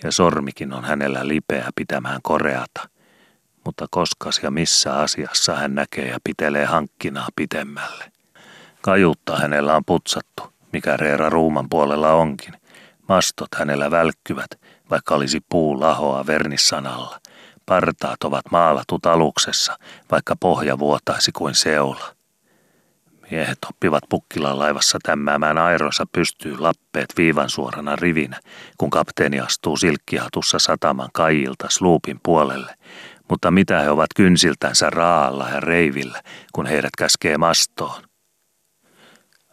[0.04, 2.88] ja sormikin on hänellä lipeä pitämään koreata–
[3.68, 8.12] mutta koskas ja missä asiassa hän näkee ja pitelee hankkinaa pitemmälle.
[8.82, 12.54] Kajuutta hänellä on putsattu, mikä Reera ruuman puolella onkin.
[13.10, 14.48] Mastot hänellä välkkyvät,
[14.90, 17.20] vaikka olisi puu lahoa vernissanalla.
[17.66, 19.78] Partaat ovat maalatut aluksessa,
[20.12, 22.17] vaikka pohja vuotaisi kuin seula.
[23.32, 28.40] Miehet oppivat Pukkilan laivassa tämmäämään aironsa pystyy lappeet viivan suorana rivinä,
[28.78, 32.76] kun kapteeni astuu silkkihatussa sataman kaijilta sluupin puolelle,
[33.30, 36.22] mutta mitä he ovat kynsiltänsä raalla ja reivillä,
[36.54, 38.02] kun heidät käskee mastoon.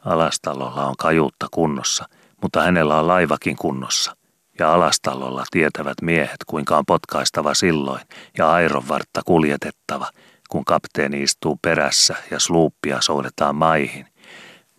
[0.05, 2.09] Alastalolla on kajuutta kunnossa,
[2.43, 4.17] mutta hänellä on laivakin kunnossa.
[4.59, 8.01] Ja alastalolla tietävät miehet, kuinka on potkaistava silloin
[8.39, 10.11] ja aironvartta kuljetettava,
[10.49, 14.07] kun kapteeni istuu perässä ja sluuppia soudetaan maihin.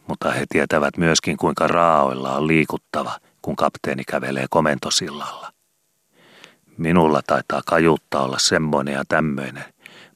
[0.08, 5.52] Mutta he tietävät myöskin, kuinka raaoilla on liikuttava, kun kapteeni kävelee komentosillalla.
[6.78, 9.66] Minulla taitaa kajuutta olla semmoinen ja tämmöinen,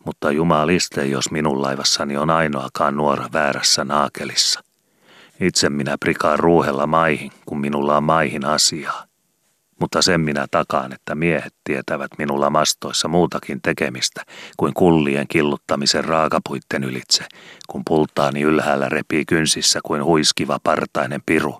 [0.05, 4.63] mutta jumaliste, jos minun laivassani on ainoakaan nuora väärässä naakelissa.
[5.39, 9.08] Itse minä prikaan ruuhella maihin, kun minulla on maihin asiaa.
[9.79, 14.23] Mutta sen minä takaan, että miehet tietävät minulla mastoissa muutakin tekemistä
[14.57, 17.23] kuin kullien killuttamisen raakapuitten ylitse,
[17.67, 21.59] kun pultaani ylhäällä repii kynsissä kuin huiskiva partainen piru,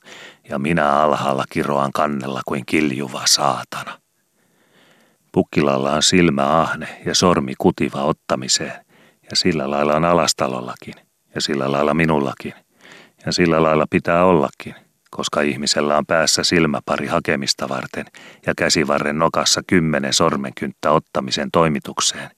[0.49, 3.99] ja minä alhaalla kiroan kannella kuin kiljuva saatana.
[5.31, 8.85] Pukkilalla on silmä ahne ja sormi kutiva ottamiseen,
[9.29, 10.93] ja sillä lailla on alastalollakin,
[11.35, 12.53] ja sillä lailla minullakin,
[13.25, 14.75] ja sillä lailla pitää ollakin,
[15.09, 18.05] koska ihmisellä on päässä silmäpari hakemista varten
[18.45, 22.29] ja käsivarren nokassa kymmenen sormenkynttä ottamisen toimitukseen,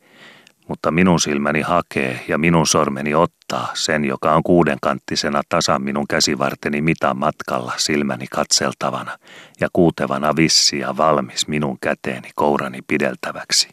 [0.67, 6.81] mutta minun silmäni hakee ja minun sormeni ottaa sen, joka on kuudenkanttisena tasan minun käsivarteni
[6.81, 9.17] mitan matkalla silmäni katseltavana
[9.59, 13.69] ja kuutevana vissi ja valmis minun käteeni kourani pideltäväksi.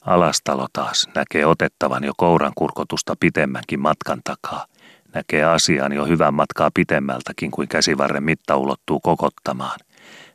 [0.00, 4.66] Alastalo taas näkee otettavan jo kouran kurkotusta pitemmänkin matkan takaa,
[5.14, 9.78] näkee asian jo hyvän matkaa pitemmältäkin kuin käsivarren mitta ulottuu kokottamaan–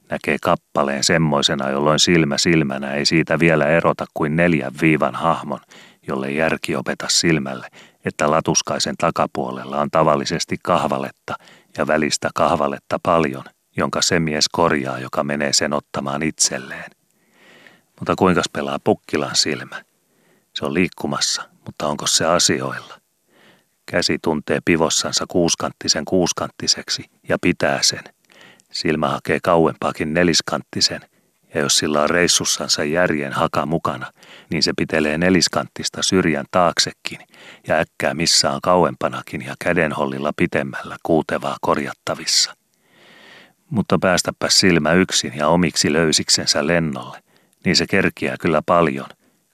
[0.09, 5.59] näkee kappaleen semmoisena, jolloin silmä silmänä ei siitä vielä erota kuin neljän viivan hahmon,
[6.07, 7.67] jolle järki opeta silmälle,
[8.05, 11.35] että latuskaisen takapuolella on tavallisesti kahvaletta
[11.77, 13.43] ja välistä kahvaletta paljon,
[13.77, 16.91] jonka se mies korjaa, joka menee sen ottamaan itselleen.
[17.99, 19.83] Mutta kuinka pelaa pukkilan silmä?
[20.53, 22.96] Se on liikkumassa, mutta onko se asioilla?
[23.91, 28.03] Käsi tuntee pivossansa kuuskanttisen kuuskanttiseksi ja pitää sen–
[28.71, 31.01] Silmä hakee kauempaakin neliskanttisen,
[31.53, 34.11] ja jos sillä on reissussansa järjen haka mukana,
[34.49, 37.19] niin se pitelee neliskanttista syrjän taaksekin
[37.67, 42.53] ja äkkää missä on kauempanakin ja kädenhollilla pitemmällä kuutevaa korjattavissa.
[43.69, 47.23] Mutta päästäpä silmä yksin ja omiksi löysiksensä lennolle,
[47.65, 49.07] niin se kerkiää kyllä paljon,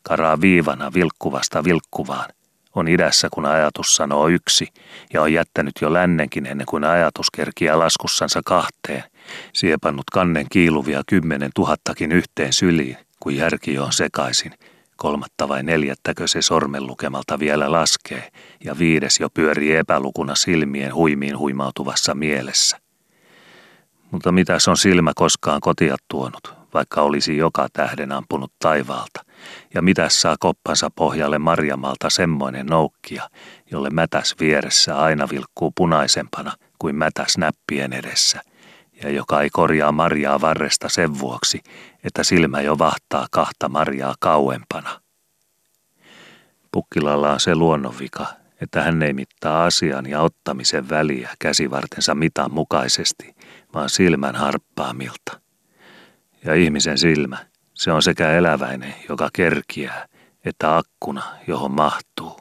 [0.03, 2.29] karaa viivana vilkkuvasta vilkkuvaan,
[2.75, 4.67] on idässä, kun ajatus sanoo yksi,
[5.13, 9.03] ja on jättänyt jo lännenkin ennen kuin ajatus kerkiää laskussansa kahteen,
[9.53, 14.53] siepannut kannen kiiluvia kymmenen tuhattakin yhteen syliin, kun järki on sekaisin,
[14.95, 18.31] kolmatta vai neljättäkö se sormen lukemalta vielä laskee,
[18.63, 22.77] ja viides jo pyörii epälukuna silmien huimiin huimautuvassa mielessä.
[24.11, 29.21] Mutta mitäs on silmä koskaan kotia tuonut, vaikka olisi joka tähden ampunut taivaalta,
[29.73, 33.29] ja mitä saa koppansa pohjalle Marjamalta semmoinen noukkia,
[33.71, 38.41] jolle mätäs vieressä aina vilkkuu punaisempana kuin mätäs näppien edessä,
[39.03, 41.61] ja joka ei korjaa Marjaa varresta sen vuoksi,
[42.03, 45.01] että silmä jo vahtaa kahta Marjaa kauempana.
[46.71, 48.25] Pukkilalla on se luonnonvika,
[48.61, 53.35] että hän ei mittaa asian ja ottamisen väliä käsivartensa mitan mukaisesti,
[53.73, 55.39] vaan silmän harppaamilta.
[56.45, 57.37] Ja ihmisen silmä,
[57.83, 60.07] se on sekä eläväinen, joka kerkiää,
[60.45, 62.39] että akkuna, johon mahtuu.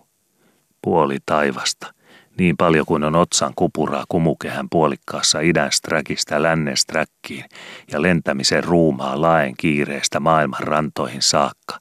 [0.82, 1.94] Puoli taivasta,
[2.38, 7.44] niin paljon kuin on otsan kupuraa kumukehän puolikkaassa idän sträkistä lännen sträkkiin
[7.92, 11.78] ja lentämisen ruumaa laen kiireestä maailman rantoihin saakka.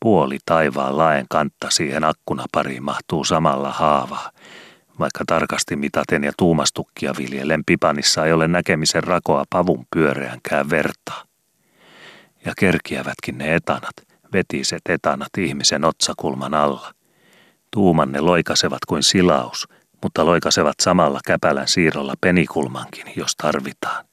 [0.00, 4.30] Puoli taivaan laen kantta siihen akkunapariin mahtuu samalla haavaa,
[4.98, 11.31] vaikka tarkasti mitaten ja tuumastukkia viljellen pipanissa ei ole näkemisen rakoa pavun pyöreänkään vertaa
[12.44, 13.94] ja kerkiävätkin ne etanat,
[14.32, 16.92] vetiset etanat ihmisen otsakulman alla.
[17.70, 19.68] Tuumanne loikasevat kuin silaus,
[20.02, 24.04] mutta loikasevat samalla käpälän siirrolla penikulmankin, jos tarvitaan.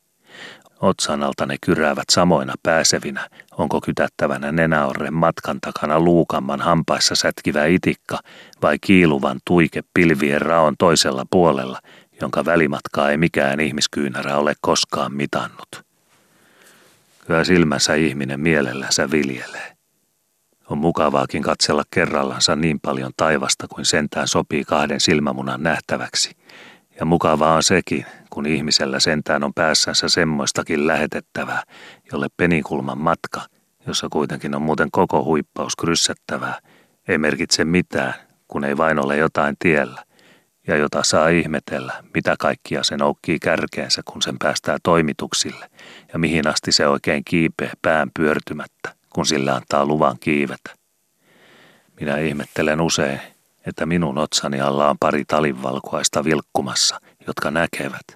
[0.81, 8.19] Otsan alta ne kyräävät samoina pääsevinä, onko kytättävänä nenäorren matkan takana luukamman hampaissa sätkivä itikka
[8.61, 11.79] vai kiiluvan tuike pilvien raon toisella puolella,
[12.21, 15.88] jonka välimatkaa ei mikään ihmiskyynärä ole koskaan mitannut.
[17.29, 19.77] Kyllä silmänsä ihminen mielellänsä viljelee.
[20.69, 26.31] On mukavaakin katsella kerrallansa niin paljon taivasta kuin sentään sopii kahden silmämunan nähtäväksi.
[26.99, 31.63] Ja mukavaa on sekin, kun ihmisellä sentään on päässänsä semmoistakin lähetettävää,
[32.11, 33.41] jolle penikulman matka,
[33.87, 36.59] jossa kuitenkin on muuten koko huippaus kryssättävää,
[37.07, 38.13] ei merkitse mitään,
[38.47, 40.03] kun ei vain ole jotain tiellä,
[40.67, 45.69] ja jota saa ihmetellä, mitä kaikkia se noukkii kärkeensä, kun sen päästää toimituksille,
[46.13, 50.75] ja mihin asti se oikein kiipee pään pyörtymättä, kun sillä antaa luvan kiivetä.
[51.99, 53.21] Minä ihmettelen usein,
[53.65, 58.07] että minun otsani alla on pari talinvalkuaista vilkkumassa, jotka näkevät,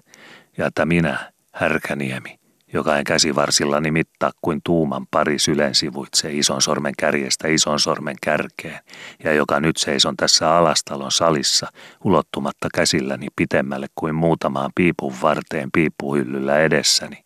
[0.57, 2.39] ja että minä, Härkäniemi,
[2.73, 8.79] joka en käsivarsillani mittaa kuin tuuman pari sylen sivuitse ison sormen kärjestä ison sormen kärkeen,
[9.23, 11.67] ja joka nyt seison tässä alastalon salissa
[12.03, 17.23] ulottumatta käsilläni pitemmälle kuin muutamaan piipun varteen piippuhyllyllä edessäni,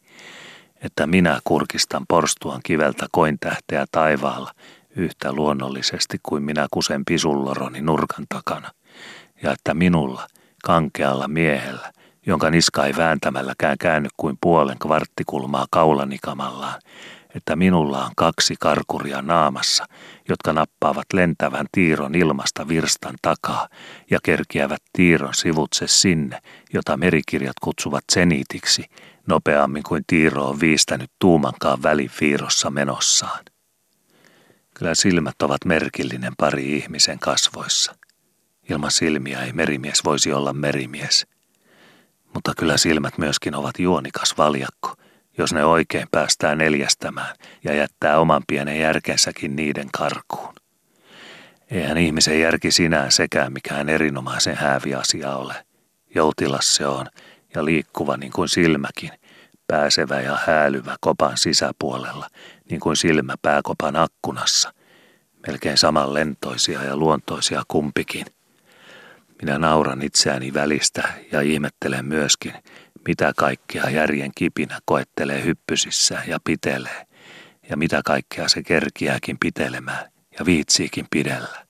[0.81, 4.51] että minä kurkistan porstuan kiveltä kointähteä taivaalla
[4.95, 8.71] yhtä luonnollisesti kuin minä kusen pisulloroni nurkan takana,
[9.43, 10.27] ja että minulla,
[10.63, 11.91] kankealla miehellä,
[12.27, 16.81] jonka niska ei vääntämälläkään käänny kuin puolen kvarttikulmaa kaulanikamallaan,
[17.35, 19.85] että minulla on kaksi karkuria naamassa,
[20.29, 23.67] jotka nappaavat lentävän tiiron ilmasta virstan takaa
[24.09, 26.39] ja kerkiävät tiiron sivutse sinne,
[26.73, 28.85] jota merikirjat kutsuvat senitiksi,
[29.27, 33.45] nopeammin kuin tiiro on viistänyt tuumankaan välifiirossa menossaan.
[34.73, 37.95] Kyllä silmät ovat merkillinen pari ihmisen kasvoissa.
[38.69, 41.36] Ilman silmiä ei merimies voisi olla merimies.
[42.37, 44.93] Mutta kyllä silmät myöskin ovat juonikas valjakko–
[45.37, 50.53] jos ne oikein päästään neljästämään ja jättää oman pienen järkensäkin niiden karkuun.
[51.71, 55.65] Eihän ihmisen järki sinään sekään mikään erinomaisen häävi asia ole.
[56.15, 57.05] Joutilas se on
[57.55, 59.11] ja liikkuva niin kuin silmäkin,
[59.67, 62.27] pääsevä ja häälyvä kopan sisäpuolella,
[62.69, 64.73] niin kuin silmä pääkopan akkunassa.
[65.47, 68.25] Melkein saman lentoisia ja luontoisia kumpikin.
[69.41, 72.53] Minä nauran itseäni välistä ja ihmettelen myöskin,
[73.07, 77.07] mitä kaikkea järjen kipinä koettelee hyppysissään ja pitelee,
[77.69, 81.67] ja mitä kaikkea se kerkiääkin pitelemään ja viitsiikin pidellä.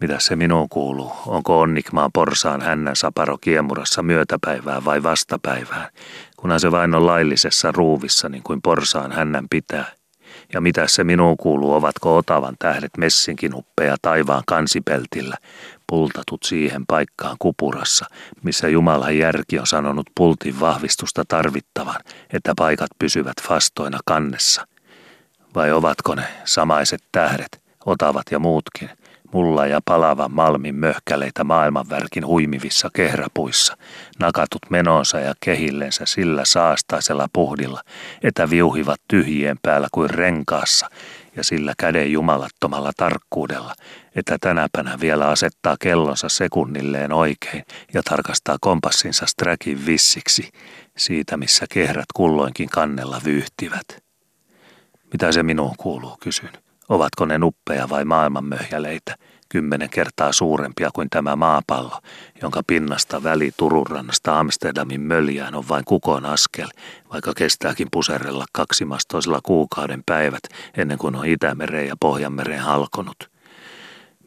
[0.00, 1.12] Mitä se minuun kuuluu?
[1.26, 5.90] Onko Onnikmaan porsaan hännän saparo kiemurassa myötäpäivää vai vastapäivää,
[6.36, 9.84] kunhan se vain on laillisessa ruuvissa niin kuin porsaan hännän pitää?
[10.52, 15.36] Ja mitä se minuun kuuluu, ovatko otavan tähdet messinkin uppeja taivaan kansipeltillä,
[15.86, 18.06] pultatut siihen paikkaan kupurassa,
[18.42, 22.00] missä Jumalan järki on sanonut pultin vahvistusta tarvittavan,
[22.32, 24.66] että paikat pysyvät fastoina kannessa.
[25.54, 28.90] Vai ovatko ne samaiset tähdet, otavat ja muutkin,
[29.36, 33.76] mulla ja palavan malmin möhkäleitä maailmanvärkin huimivissa kehrapuissa,
[34.18, 37.80] nakatut menonsa ja kehillensä sillä saastaisella puhdilla,
[38.22, 40.90] että viuhivat tyhjien päällä kuin renkaassa,
[41.36, 43.74] ja sillä käden jumalattomalla tarkkuudella,
[44.14, 50.50] että tänäpänä vielä asettaa kellonsa sekunnilleen oikein ja tarkastaa kompassinsa sträkin vissiksi,
[50.96, 53.86] siitä missä kehrät kulloinkin kannella vyyhtivät.
[55.12, 56.65] Mitä se minuun kuuluu, kysyn.
[56.88, 59.14] Ovatko ne nuppeja vai maailmanmöhjäleitä,
[59.48, 62.00] kymmenen kertaa suurempia kuin tämä maapallo,
[62.42, 66.68] jonka pinnasta väli Turunrannasta Amsterdamin möljään on vain kukon askel,
[67.12, 70.42] vaikka kestääkin puserella kaksimastoisella kuukauden päivät
[70.76, 73.30] ennen kuin on Itämereen ja Pohjanmereen halkonut.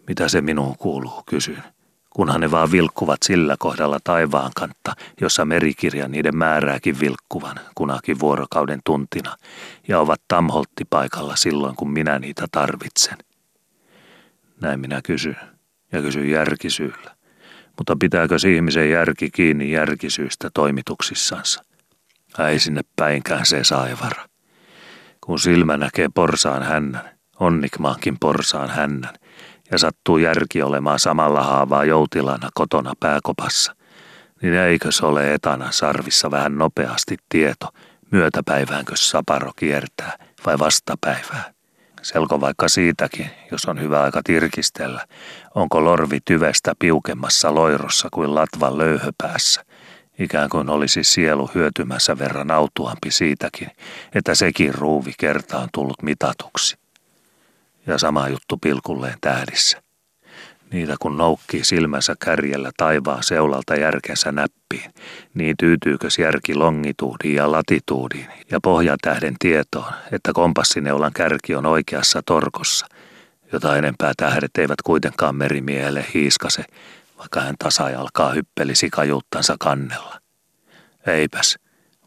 [0.07, 1.63] Mitä se minuun kuuluu, kysyn
[2.19, 8.79] kunhan ne vaan vilkkuvat sillä kohdalla taivaan kantta, jossa merikirja niiden määrääkin vilkkuvan kunakin vuorokauden
[8.85, 9.37] tuntina,
[9.87, 13.17] ja ovat tamholttipaikalla silloin, kun minä niitä tarvitsen.
[14.61, 15.35] Näin minä kysyn,
[15.91, 17.15] ja kysyn järkisyllä.
[17.77, 21.63] Mutta pitääkö ihmisen järki kiinni järkisyystä toimituksissansa?
[22.49, 24.25] Ei sinne päinkään se saivara.
[25.21, 29.13] Kun silmä näkee porsaan hännän, onnikmaankin porsaan hännän,
[29.71, 33.75] ja sattuu järki olemaan samalla haavaa joutilana kotona pääkopassa,
[34.41, 37.67] niin eikö se ole etana sarvissa vähän nopeasti tieto,
[38.11, 41.53] myötäpäiväänkö saparo kiertää vai vastapäivää?
[42.01, 45.05] Selko vaikka siitäkin, jos on hyvä aika tirkistellä,
[45.55, 49.65] onko lorvi tyvestä piukemmassa loirossa kuin latvan löyhöpäässä,
[50.19, 53.71] ikään kuin olisi sielu hyötymässä verran autuampi siitäkin,
[54.15, 56.78] että sekin ruuvi kerta on tullut mitatuksi.
[57.87, 59.81] Ja sama juttu pilkulleen tähdissä.
[60.71, 64.93] Niitä kun noukkii silmänsä kärjellä taivaan seulalta järkensä näppiin,
[65.33, 72.85] niin tyytyykös järki longituudiin ja latituudiin ja pohjatähden tietoon, että kompassineulan kärki on oikeassa torkossa,
[73.51, 76.63] jota enempää tähdet eivät kuitenkaan merimiehelle hiiskase,
[77.17, 80.19] vaikka hän tasai alkaa hyppelisi kajuuttansa kannella.
[81.07, 81.59] Eipäs,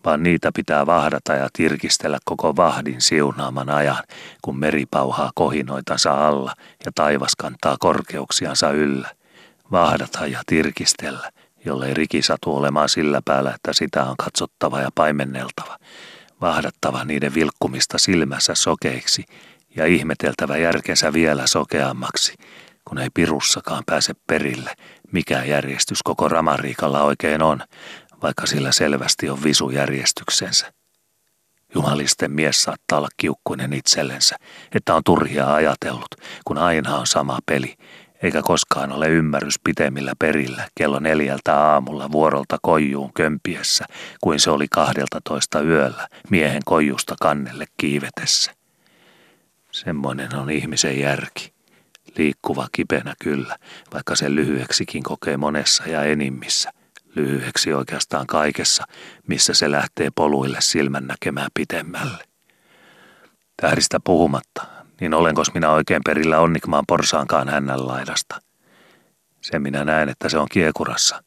[0.05, 4.05] vaan niitä pitää vahdata ja tirkistellä koko vahdin siunaaman ajan,
[4.43, 9.09] kun meri pauhaa kohinoitansa alla ja taivas kantaa korkeuksiansa yllä.
[9.73, 11.31] Vahdata ja tirkistellä,
[11.65, 15.79] jollei riki satu olemaan sillä päällä, että sitä on katsottava ja paimenneltava.
[16.41, 19.25] Vahdattava niiden vilkkumista silmässä sokeiksi
[19.77, 22.35] ja ihmeteltävä järkensä vielä sokeammaksi,
[22.85, 24.75] kun ei pirussakaan pääse perille,
[25.13, 27.61] mikä järjestys koko Ramariikalla oikein on,
[28.23, 30.73] vaikka sillä selvästi on visujärjestyksensä.
[31.75, 34.37] Jumalisten mies saattaa olla kiukkuinen itsellensä,
[34.75, 36.15] että on turhia ajatellut,
[36.45, 37.75] kun aina on sama peli,
[38.23, 43.85] eikä koskaan ole ymmärrys pitemmillä perillä kello neljältä aamulla vuorolta koijuun kömpiessä,
[44.21, 48.53] kuin se oli kahdelta toista yöllä miehen koijusta kannelle kiivetessä.
[49.71, 51.53] Semmoinen on ihmisen järki.
[52.19, 53.57] Liikkuva kipenä kyllä,
[53.95, 56.73] vaikka se lyhyeksikin kokee monessa ja enimmissä–
[57.15, 58.85] lyhyeksi oikeastaan kaikessa,
[59.27, 62.25] missä se lähtee poluille silmän näkemään pitemmälle.
[63.57, 64.63] Tähdistä puhumatta,
[65.01, 68.41] niin olenkos minä oikein perillä onnikmaan porsaankaan hännän laidasta.
[69.41, 71.23] Se minä näen, että se on kiekurassa.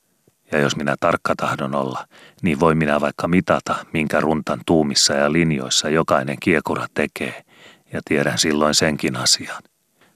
[0.51, 2.07] Ja jos minä tarkka tahdon olla,
[2.41, 7.43] niin voi minä vaikka mitata, minkä runtan tuumissa ja linjoissa jokainen kiekura tekee,
[7.93, 9.63] ja tiedän silloin senkin asian.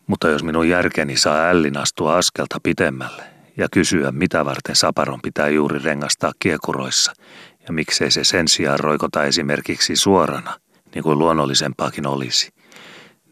[0.08, 5.50] Mutta jos minun järkeni saa ällin astua askelta pitemmälle ja kysyä, mitä varten saparon pitää
[5.50, 7.14] juuri rengastaa kiekuroissa,
[7.68, 10.60] ja miksei se sen sijaan roikota esimerkiksi suorana,
[10.96, 12.54] niin kuin luonnollisempaakin olisi,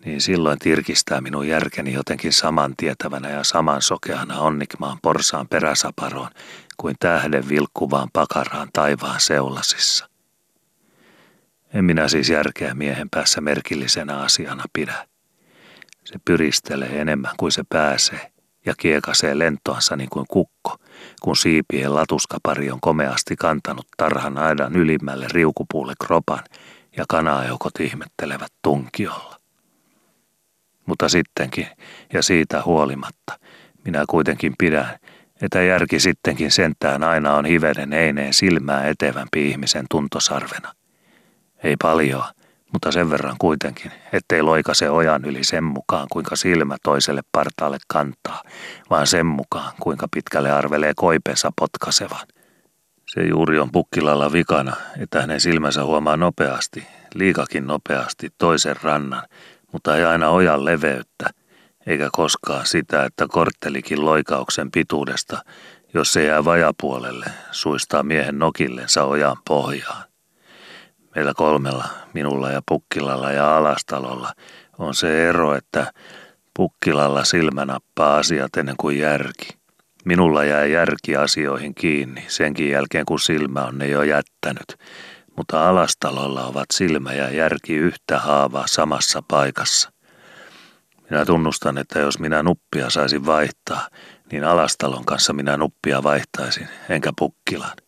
[0.06, 6.30] niin silloin tirkistää minun järkeni jotenkin samantietävänä ja samansokeana onnikmaan porsaan peräsaparoon
[6.78, 10.10] kuin tähden vilkkuvaan pakaraan taivaan seulasissa.
[11.74, 15.08] En minä siis järkeä miehen päässä merkillisenä asiana pidä.
[16.04, 18.37] Se pyristelee enemmän kuin se pääsee
[18.68, 20.78] ja kiekasee lentoansa niin kuin kukko,
[21.22, 26.44] kun siipien latuskapari on komeasti kantanut tarhan aidan ylimmälle riukupuulle kropan
[26.98, 29.38] ja kanaajoukot ihmettelevät tunkiolla.
[30.86, 31.68] Mutta sittenkin,
[32.14, 33.40] ja siitä huolimatta,
[33.86, 34.98] minä kuitenkin pidän,
[35.42, 40.74] että järki sittenkin sentään aina on hivenen eineen silmää etevämpi ihmisen tuntosarvena.
[41.64, 42.24] Ei paljon,
[42.74, 48.44] mutta sen verran kuitenkin, ettei loikase ojan yli sen mukaan, kuinka silmä toiselle partaalle kantaa,
[48.90, 52.28] vaan sen mukaan, kuinka pitkälle arvelee koipensa potkasevan.
[53.14, 59.24] Se juuri on pukkilalla vikana, että hänen silmänsä huomaa nopeasti, liikakin nopeasti, toisen rannan,
[59.72, 61.30] mutta ei aina ojan leveyttä,
[61.86, 65.42] eikä koskaan sitä, että korttelikin loikauksen pituudesta,
[65.94, 70.07] jos se jää vajapuolelle, suistaa miehen nokillensa ojan pohjaan.
[71.18, 74.34] Meillä kolmella, minulla ja Pukkilalla ja Alastalolla,
[74.78, 75.92] on se ero, että
[76.54, 79.48] Pukkilalla silmä nappaa asiat ennen kuin järki.
[80.06, 84.76] Minulla jää järki asioihin kiinni senkin jälkeen, kun silmä on ne jo jättänyt,
[85.36, 89.92] mutta Alastalolla ovat silmä ja järki yhtä haavaa samassa paikassa.
[91.10, 93.88] Minä tunnustan, että jos minä nuppia saisin vaihtaa,
[94.32, 97.87] niin Alastalon kanssa minä nuppia vaihtaisin, enkä Pukkilan.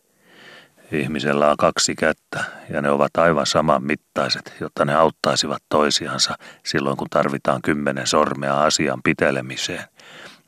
[0.92, 6.96] Ihmisellä on kaksi kättä ja ne ovat aivan saman mittaiset, jotta ne auttaisivat toisiansa silloin,
[6.96, 9.84] kun tarvitaan kymmenen sormea asian pitelemiseen.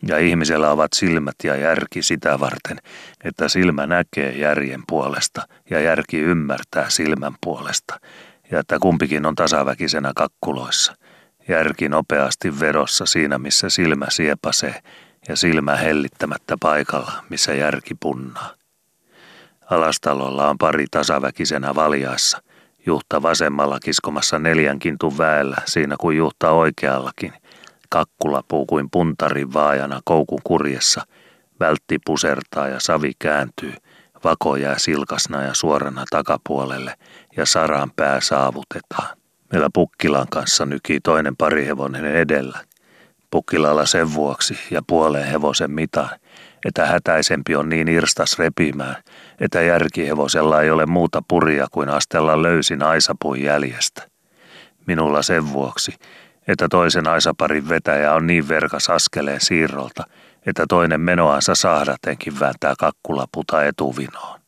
[0.09, 2.79] Ja ihmisellä ovat silmät ja järki sitä varten,
[3.25, 8.01] että silmä näkee järjen puolesta ja järki ymmärtää silmän puolesta,
[8.51, 10.97] ja että kumpikin on tasaväkisenä kakkuloissa.
[11.49, 14.83] Järki nopeasti vedossa siinä, missä silmä siepasee,
[15.29, 18.62] ja silmä hellittämättä paikalla, missä järki punnaa.
[19.73, 22.43] Alastalolla on pari tasaväkisenä valjaissa,
[22.87, 27.33] juhta vasemmalla kiskomassa neljän kintun väellä siinä kuin juhta oikeallakin.
[27.89, 31.03] Kakkulapuu kuin puntarin vaajana koukun kurjessa,
[31.61, 33.75] vältti pusertaa ja savi kääntyy,
[34.25, 36.95] vako jää silkasna ja suorana takapuolelle
[37.37, 39.17] ja saran pää saavutetaan.
[39.53, 42.59] Meillä Pukkilan kanssa nykii toinen parihevonen edellä.
[43.31, 46.19] Pukkilalla sen vuoksi ja puoleen hevosen mitaan,
[46.65, 48.97] että hätäisempi on niin irstas repimään,
[49.41, 54.03] että järkihevosella ei ole muuta puria kuin astella löysin aisapuun jäljestä.
[54.87, 55.95] Minulla sen vuoksi,
[56.49, 60.05] että toisen aisaparin vetäjä on niin verkas askeleen siirrolta,
[60.47, 64.41] että toinen menoansa sahdatenkin vääntää kakkulaputa etuvinoon.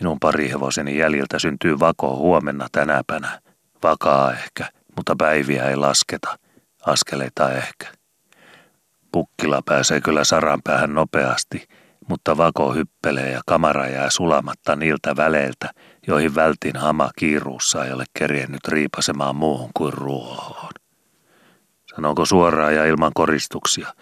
[0.00, 3.40] Minun parihevoseni jäljiltä syntyy vako huomenna tänäpänä.
[3.82, 6.38] Vakaa ehkä, mutta päiviä ei lasketa.
[6.86, 8.03] Askeleita ehkä.
[9.14, 11.68] Pukkila pääsee kyllä saran päähän nopeasti,
[12.08, 15.70] mutta vako hyppelee ja kamara jää sulamatta niiltä väleiltä,
[16.06, 20.72] joihin vältin hama kiiruussa ei ole kerjennyt riipasemaan muuhun kuin ruohoon.
[21.94, 23.94] Sanonko suoraan ja ilman koristuksia,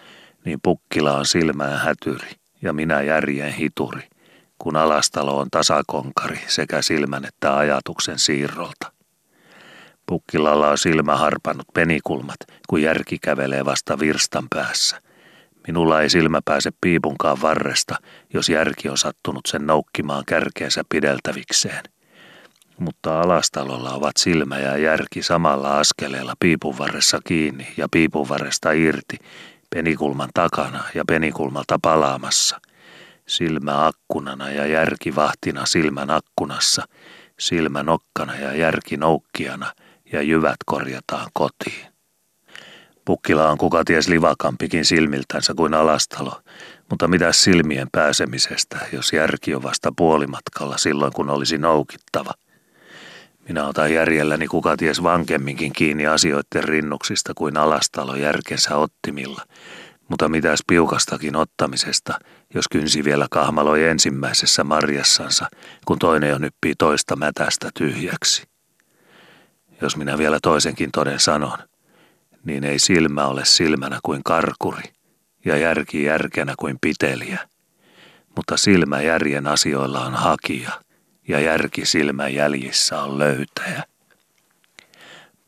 [0.45, 4.09] niin Pukkila on silmään hätyri ja minä järjen hituri,
[4.57, 8.91] kun alastalo on tasakonkari sekä silmän että ajatuksen siirrolta.
[10.05, 12.37] Pukkilalla on silmä harpannut penikulmat,
[12.69, 15.01] kun järki kävelee vasta virstan päässä.
[15.67, 17.95] Minulla ei silmä pääse piipunkaan varresta,
[18.33, 21.83] jos järki on sattunut sen noukkimaan kärkeensä pideltävikseen.
[22.79, 29.17] Mutta alastalolla ovat silmä ja järki samalla askeleella piipun varressa kiinni ja piipun varresta irti,
[29.69, 32.61] penikulman takana ja penikulmalta palaamassa.
[33.27, 36.87] Silmä akkunana ja järki vahtina silmän akkunassa,
[37.39, 39.71] silmä nokkana ja järki noukkijana–
[40.13, 41.93] ja jyvät korjataan kotiin.
[43.05, 46.41] Pukkila on kuka ties livakampikin silmiltänsä kuin alastalo,
[46.89, 52.31] mutta mitä silmien pääsemisestä, jos järki on vasta puolimatkalla silloin, kun olisi noukittava.
[53.47, 59.41] Minä otan järjelläni kuka ties vankemminkin kiinni asioiden rinnuksista kuin alastalo järkensä ottimilla,
[60.09, 62.19] mutta mitäs piukastakin ottamisesta,
[62.53, 65.47] jos kynsi vielä kahmaloi ensimmäisessä marjassansa,
[65.85, 68.52] kun toinen jo nyppii toista mätästä tyhjäksi.
[69.83, 71.57] Jos minä vielä toisenkin toden sanon,
[72.43, 74.83] niin ei silmä ole silmänä kuin karkuri
[75.45, 77.39] ja järki järkenä kuin piteliä.
[78.35, 80.71] Mutta silmä järjen asioilla on hakija
[81.27, 83.83] ja järki silmän jäljissä on löytäjä.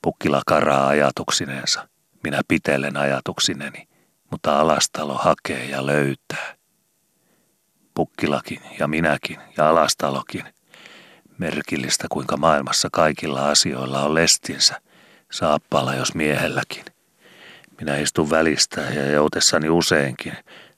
[0.02, 1.88] Pukkila karaa ajatuksinensa,
[2.24, 3.88] minä pitelen ajatuksineni,
[4.32, 6.56] mutta alastalo hakee ja löytää.
[7.94, 10.55] Pukkilakin ja minäkin ja alastalokin.
[11.38, 14.82] Merkillistä kuinka maailmassa kaikilla asioilla on lestinsä,
[15.32, 16.86] saappaalla jos miehelläkin.
[17.80, 20.34] Minä istun välistä ja joutessani useinkin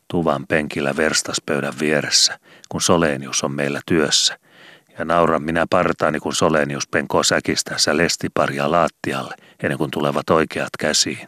[0.08, 2.40] tuvan penkillä verstaspöydän vieressä,
[2.70, 4.40] kun Solenius on meillä työssä.
[5.00, 11.28] Ja nauran minä partaani, kun Solenius penkoo säkistänsä lestiparia laattialle, ennen kuin tulevat oikeat käsiin.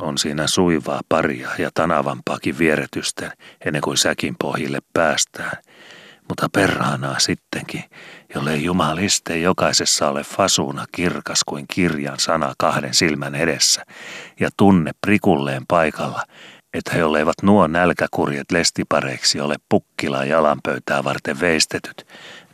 [0.00, 3.32] On siinä suivaa paria ja tanavampaakin vieretysten
[3.64, 5.56] ennen kuin säkin pohjille päästään.
[6.28, 7.84] Mutta perhaanaa sittenkin,
[8.34, 13.82] jollei jumaliste jokaisessa ole fasuuna kirkas kuin kirjan sana kahden silmän edessä
[14.40, 16.22] ja tunne prikulleen paikalla,
[16.74, 22.06] että jolleivat nuo nälkäkurjet lestipareiksi ole pukkila jalanpöytää varten veistetyt,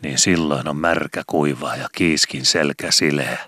[0.02, 3.38] niin silloin on märkä kuivaa ja kiiskin selkä sileä.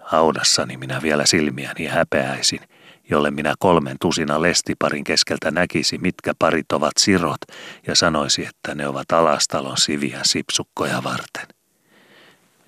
[0.00, 2.60] Haudassani minä vielä silmiäni häpeäisin–
[3.10, 7.40] jolle minä kolmen tusina lestiparin keskeltä näkisi, mitkä parit ovat sirot,
[7.86, 11.46] ja sanoisi, että ne ovat alastalon siviä sipsukkoja varten.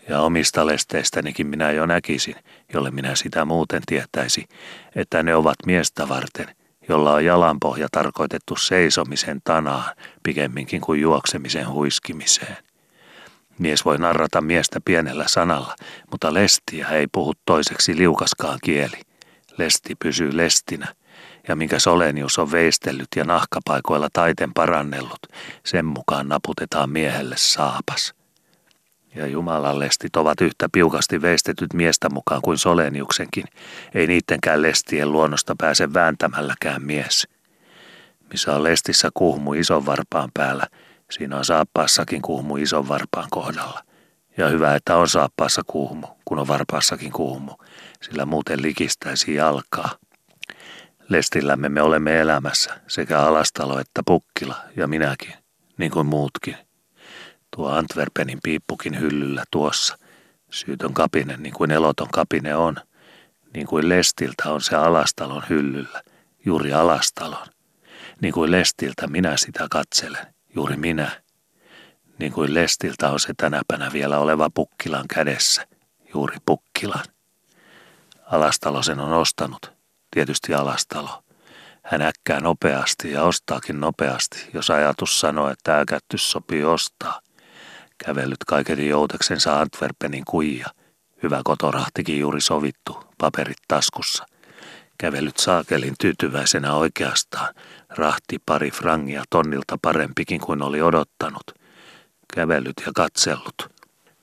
[0.09, 2.37] Ja omista lesteistänikin minä jo näkisin,
[2.73, 4.45] jolle minä sitä muuten tietäisi,
[4.95, 6.57] että ne ovat miestä varten,
[6.89, 12.57] jolla on jalanpohja tarkoitettu seisomisen tanaan pikemminkin kuin juoksemisen huiskimiseen.
[13.59, 15.77] Mies voi narrata miestä pienellä sanalla,
[16.11, 19.01] mutta lestiä ei puhu toiseksi liukaskaan kieli–
[19.59, 20.95] lesti pysyy lestinä,
[21.49, 25.19] ja minkä Solenius on veistellyt ja nahkapaikoilla taiten parannellut,
[25.65, 28.15] sen mukaan naputetaan miehelle saapas.
[29.15, 33.45] Ja Jumalan lestit ovat yhtä piukasti veistetyt miestä mukaan kuin Soleniuksenkin,
[33.95, 37.29] ei niittenkään lestien luonnosta pääse vääntämälläkään mies.
[38.31, 40.67] Missä on lestissä kuhmu ison varpaan päällä,
[41.11, 43.83] siinä on saappaassakin kuhmu ison varpaan kohdalla.
[44.37, 47.53] Ja hyvä, että on saappaassa kuhmu, kun on varpaassakin kuhmu,
[48.03, 49.99] sillä muuten likistäisi jalkaa.
[51.09, 55.33] Lestillämme me olemme elämässä, sekä Alastalo että Pukkila ja minäkin,
[55.79, 56.57] niin kuin muutkin.
[57.57, 59.99] Tuo Antwerpenin piippukin hyllyllä tuossa.
[60.51, 62.77] Syytön kapine, niin kuin eloton kapine on.
[63.55, 66.03] Niin kuin Lestiltä on se Alastalon hyllyllä,
[66.45, 67.47] juuri Alastalon.
[68.21, 71.23] Niin kuin Lestiltä minä sitä katselen, juuri minä.
[72.19, 75.67] Niin kuin Lestiltä on se tänäpänä vielä oleva Pukkilan kädessä,
[76.15, 77.05] juuri Pukkilan.
[78.27, 79.73] Alastalo sen on ostanut,
[80.11, 81.23] tietysti Alastalo.
[81.83, 87.21] Hän äkkää nopeasti ja ostaakin nopeasti, jos ajatus sanoo, että äkättys sopii ostaa.
[88.05, 90.67] Kävellyt kaiketi jouteksensa Antwerpenin kuija.
[91.23, 94.27] Hyvä kotorahtikin juuri sovittu, paperit taskussa.
[94.99, 97.55] Kävellyt saakelin tyytyväisenä oikeastaan.
[97.89, 101.55] Rahti pari frangia tonnilta parempikin kuin oli odottanut.
[102.35, 103.73] Kävellyt ja katsellut.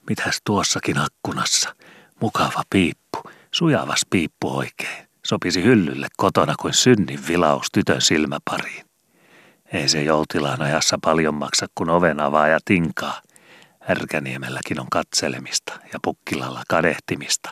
[0.10, 1.76] Mitäs tuossakin akkunassa?
[2.22, 3.03] Mukava piippu
[3.54, 5.08] Sujavas piippu oikein.
[5.26, 8.86] Sopisi hyllylle kotona kuin synnin vilaus tytön silmäpariin.
[9.74, 13.22] Ei se joutilaan ajassa paljon maksa, kun oven avaa ja tinkaa.
[13.90, 17.50] Ärkäniemelläkin on katselemista ja pukkilalla kadehtimista,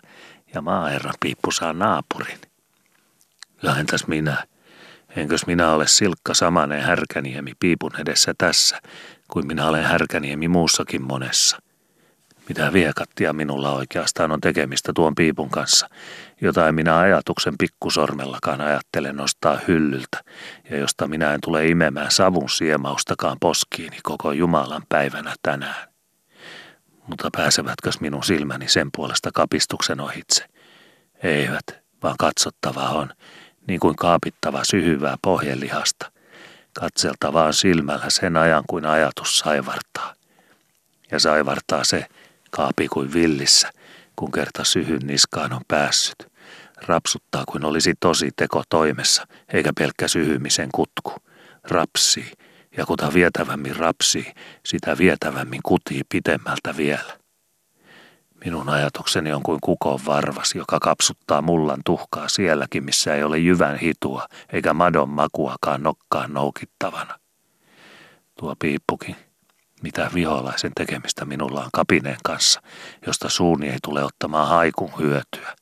[0.53, 2.39] ja maaherran piippu saa naapurin.
[3.63, 4.43] Ja entäs minä?
[5.15, 8.81] Enkös minä ole silkka samanen härkäniemi piipun edessä tässä,
[9.27, 11.57] kuin minä olen härkäniemi muussakin monessa–
[12.49, 15.89] mitä viekattia minulla oikeastaan on tekemistä tuon piipun kanssa,
[16.41, 20.23] jota minä ajatuksen pikkusormellakaan ajattele nostaa hyllyltä,
[20.69, 25.91] ja josta minä en tule imemään savun siemaustakaan poskiini koko Jumalan päivänä tänään.
[27.07, 30.45] Mutta pääsevätkö minun silmäni sen puolesta kapistuksen ohitse?
[31.23, 31.65] Eivät,
[32.03, 33.09] vaan katsottava on,
[33.67, 36.11] niin kuin kaapittava syhyvää pohjelihasta.
[36.73, 40.13] Katseltavaa silmällä sen ajan kuin ajatus saivartaa.
[41.11, 42.05] Ja saivartaa se,
[42.51, 43.71] Kaapi kuin villissä,
[44.15, 46.31] kun kerta syhyn niskaan on päässyt.
[46.81, 51.13] Rapsuttaa kuin olisi tosi teko toimessa, eikä pelkkä syhymisen kutku.
[51.63, 52.31] Rapsii,
[52.77, 54.33] ja kuta vietävämmin rapsii,
[54.65, 57.17] sitä vietävämmin kutii pitemmältä vielä.
[58.45, 63.77] Minun ajatukseni on kuin kukon varvas, joka kapsuttaa mullan tuhkaa sielläkin, missä ei ole jyvän
[63.77, 67.19] hitua eikä madon makuakaan nokkaan noukittavana.
[68.39, 69.15] Tuo piippukin
[69.81, 72.61] mitä viholaisen tekemistä minulla on kapineen kanssa,
[73.07, 75.55] josta suuni ei tule ottamaan haikun hyötyä.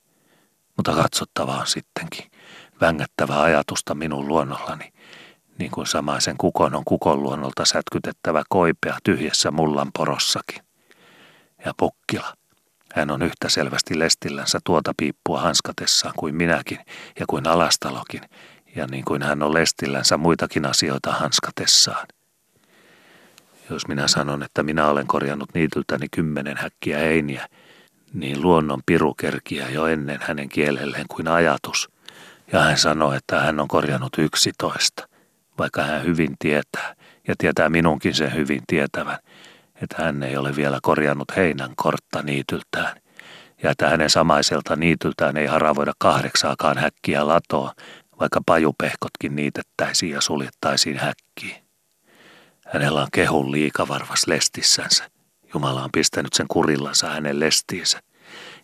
[0.78, 2.32] Mutta katsottavaa on sittenkin,
[2.82, 4.94] vängättävää ajatusta minun luonnollani,
[5.60, 10.64] niin kuin samaisen kukon on kukon luonnolta sätkytettävä koipea tyhjässä mullan porossakin.
[11.66, 12.34] Ja Pukkila,
[12.94, 16.80] hän on yhtä selvästi lestillänsä tuota piippua hanskatessaan kuin minäkin
[17.20, 18.22] ja kuin Alastalokin,
[18.76, 22.08] ja niin kuin hän on lestillänsä muitakin asioita hanskatessaan.
[23.70, 27.48] Jos minä sanon, että minä olen korjannut niityltäni kymmenen häkkiä heiniä,
[28.14, 31.90] niin luonnon piru kerkiä jo ennen hänen kielelleen kuin ajatus.
[32.52, 35.08] Ja hän sanoo, että hän on korjannut yksitoista,
[35.58, 36.96] vaikka hän hyvin tietää,
[37.28, 39.18] ja tietää minunkin sen hyvin tietävän,
[39.82, 43.02] että hän ei ole vielä korjannut heinän kortta niityltään,
[43.64, 47.74] ja että hänen samaiselta niityltään ei haravoida kahdeksaakaan häkkiä latoa,
[48.20, 51.69] vaikka pajupehkotkin niitettäisiin ja suljettaisiin häkkiin.
[52.74, 55.10] Hänellä on kehun liikavarvas lestissänsä.
[55.54, 58.00] Jumala on pistänyt sen kurillansa hänen lestiinsä.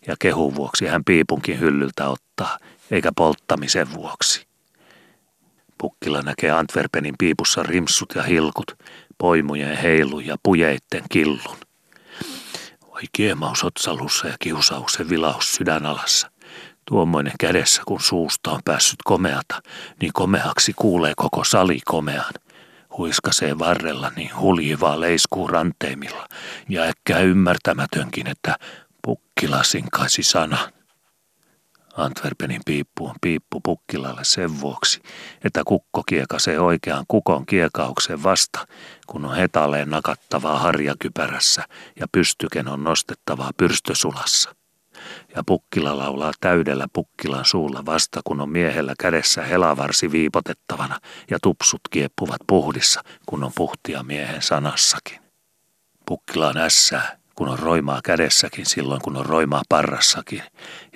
[0.07, 2.57] Ja kehun vuoksi hän piipunkin hyllyltä ottaa,
[2.91, 4.47] eikä polttamisen vuoksi.
[5.77, 8.71] Pukkila näkee Antwerpenin piipussa rimsut ja hilkut,
[9.17, 11.57] poimujen heilu ja pujeitten killun.
[12.81, 16.31] Oi kiemaus otsalussa ja kiusauksen vilaus sydänalassa.
[16.89, 19.61] Tuommoinen kädessä, kun suusta on päässyt komeata,
[20.01, 22.33] niin komeaksi kuulee koko sali komean.
[22.97, 26.27] Huiskasee varrella niin huljivaa leiskuu ranteimilla
[26.69, 28.55] ja äkkää ymmärtämätönkin, että
[29.01, 30.57] pukkila sinkaisi sana.
[31.97, 35.01] Antwerpenin piippu on piippu pukkilalle sen vuoksi,
[35.43, 38.67] että kukko kiekasee oikean kukon kiekauksen vasta,
[39.07, 41.63] kun on hetaleen nakattavaa harjakypärässä
[41.99, 44.55] ja pystyken on nostettavaa pyrstösulassa
[45.35, 50.99] ja pukkila laulaa täydellä pukkilan suulla vasta, kun on miehellä kädessä helavarsi viipotettavana
[51.31, 55.19] ja tupsut kieppuvat puhdissa, kun on puhtia miehen sanassakin.
[56.05, 60.43] Pukkila on ässää, kun on roimaa kädessäkin silloin, kun on roimaa parrassakin,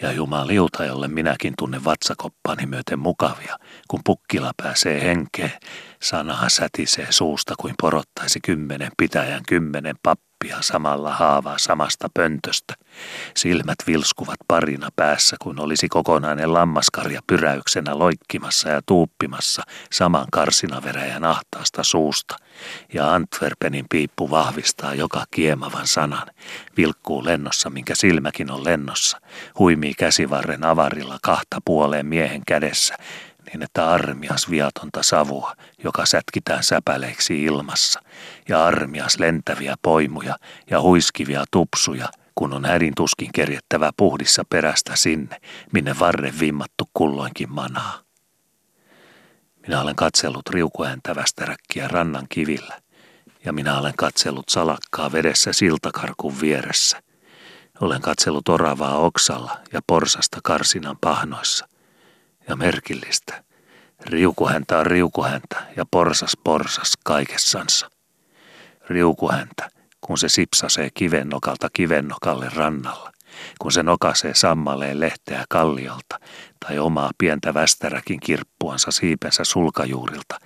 [0.01, 5.53] ja jumaliuta, jolle minäkin tunnen vatsakoppani myöten mukavia, kun pukkila pääsee henkeen,
[6.01, 12.73] sanahan sätisee suusta kuin porottaisi kymmenen pitäjän kymmenen pappia samalla haavaa samasta pöntöstä.
[13.35, 21.83] Silmät vilskuvat parina päässä, kun olisi kokonainen lammaskarja pyräyksenä loikkimassa ja tuuppimassa saman karsinaveräjän ahtaasta
[21.83, 22.35] suusta.
[22.93, 26.27] Ja Antwerpenin piippu vahvistaa joka kiemavan sanan.
[26.77, 29.21] Vilkkuu lennossa, minkä silmäkin on lennossa.
[29.89, 32.95] Huimii käsivarren avarilla kahta puoleen miehen kädessä
[33.45, 38.01] niin että armias viatonta savua, joka sätkitään säpäleiksi ilmassa,
[38.49, 40.35] ja armias lentäviä poimuja
[40.69, 45.41] ja huiskivia tupsuja, kun on hädin tuskin kerjettävä puhdissa perästä sinne,
[45.73, 47.99] minne varren vimmattu kulloinkin manaa.
[49.67, 52.81] Minä olen katsellut riukuhäntä västäräkkiä rannan kivillä,
[53.45, 57.08] ja minä olen katsellut salakkaa vedessä siltakarkun vieressä.
[57.81, 61.67] Olen katsellut oravaa oksalla ja porsasta karsinan pahnoissa–
[62.49, 63.43] ja merkillistä.
[64.05, 67.89] Riukuhäntä on riukuhäntä ja porsas porsas kaikessansa.
[68.89, 69.69] Riukuhäntä,
[70.01, 73.11] kun se sipsasee kivennokalta kivennokalle rannalla,
[73.59, 76.19] kun se nokasee sammaleen lehteä kalliolta
[76.65, 80.39] tai omaa pientä västäräkin kirppuansa siipensä sulkajuurilta,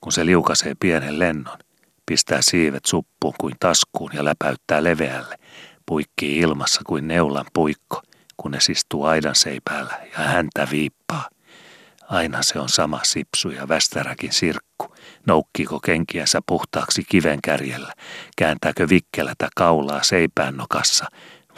[0.00, 1.58] kun se liukasee pienen lennon,
[2.06, 5.38] pistää siivet suppuun kuin taskuun ja läpäyttää leveälle,
[5.86, 8.02] puikkii ilmassa kuin neulan puikko,
[8.36, 11.28] kunnes istuu aidan seipäällä ja häntä viippaa–
[12.12, 14.94] Aina se on sama sipsu ja västäräkin sirkku.
[15.26, 17.92] Noukkiiko kenkiänsä puhtaaksi kivenkärjellä?
[18.36, 21.06] Kääntääkö vikkelätä kaulaa seipään nokassa?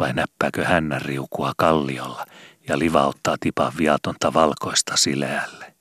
[0.00, 2.26] Vai näppääkö hännän riukua kalliolla
[2.68, 5.74] ja livauttaa tipan viatonta valkoista sileälle?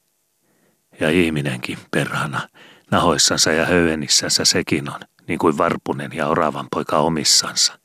[0.99, 2.49] Ja ihminenkin, perhana,
[2.91, 7.79] nahoissansa ja höyenissänsä sekin on, niin kuin varpunen ja oravan poika omissansa.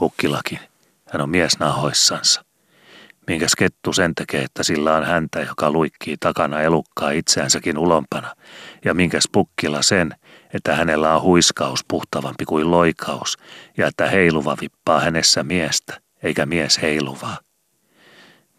[0.00, 0.58] Pukkilakin,
[1.08, 2.44] hän on mies nahoissansa.
[3.26, 8.34] Minkäs kettu sen tekee, että sillä on häntä, joka luikkii takana elukkaa itseänsäkin ulompana,
[8.84, 10.14] ja minkäs pukkila sen,
[10.54, 13.38] että hänellä on huiskaus puhtavampi kuin loikaus,
[13.76, 17.38] ja että heiluva vippaa hänessä miestä, eikä mies heiluvaa.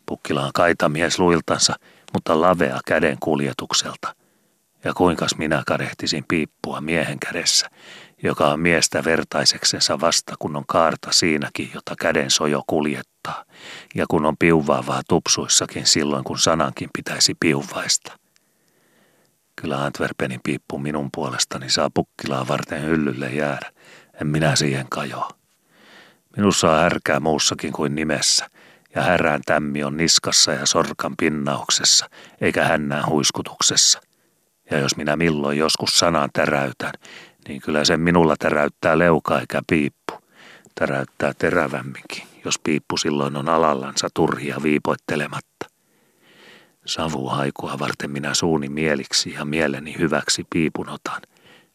[0.06, 1.74] Pukkila on kaita mies luiltansa,
[2.14, 4.16] mutta lavea käden kuljetukselta.
[4.84, 7.70] Ja kuinkas minä kadehtisin piippua miehen kädessä,
[8.24, 13.44] joka on miestä vertaiseksensa vasta, kun on kaarta siinäkin, jota käden sojo kuljettaa,
[13.96, 18.18] ja kun on piuvaavaa tupsuissakin silloin, kun sanankin pitäisi piuvaista.
[19.56, 23.72] Kyllä Antwerpenin piippu minun puolestani saa pukkilaa varten hyllylle jäädä,
[24.22, 25.30] en minä siihen kajoa.
[26.38, 28.48] Minussa on härkää muussakin kuin nimessä,
[28.96, 32.10] ja härään tämmi on niskassa ja sorkan pinnauksessa,
[32.42, 34.02] eikä hännään huiskutuksessa.
[34.72, 36.92] Ja jos minä milloin joskus sanan täräytän,
[37.52, 40.14] niin kyllä se minulla täräyttää leuka eikä piippu.
[40.76, 45.66] Täräyttää terävämminkin, jos piippu silloin on alallansa turhia viipoittelematta.
[47.30, 51.22] haikua varten minä suuni mieliksi ja mieleni hyväksi piipun otan.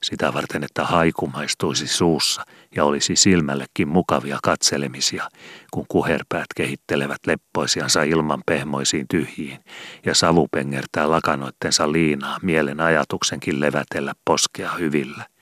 [0.03, 2.43] Sitä varten, että haiku maistuisi suussa
[2.77, 5.29] ja olisi silmällekin mukavia katselemisia,
[5.71, 9.59] kun kuherpäät kehittelevät leppoisiansa ilman pehmoisiin tyhjiin
[10.07, 15.36] ja savu pengertää lakanoittensa liinaa mielen ajatuksenkin levätellä poskea hyvillä.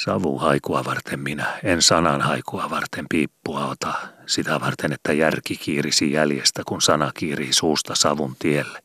[0.00, 3.94] Savu haikua varten minä, en sanan haikua varten piippua ota,
[4.26, 8.78] sitä varten, että järki kiirisi jäljestä, kun sana kiirii suusta savun tielle,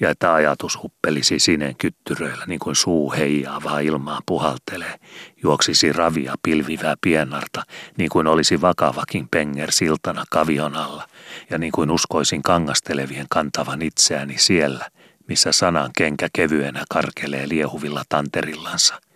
[0.00, 4.94] ja että ajatus huppelisi sineen kyttyröillä, niin kuin suu heijaavaa ilmaa puhaltelee,
[5.42, 7.62] juoksisi ravia pilvivää pienarta,
[7.96, 11.08] niin kuin olisi vakavakin penger siltana kavion alla,
[11.50, 14.90] ja niin kuin uskoisin kangastelevien kantavan itseäni siellä,
[15.28, 19.00] missä sanan kenkä kevyenä karkelee liehuvilla tanterillansa–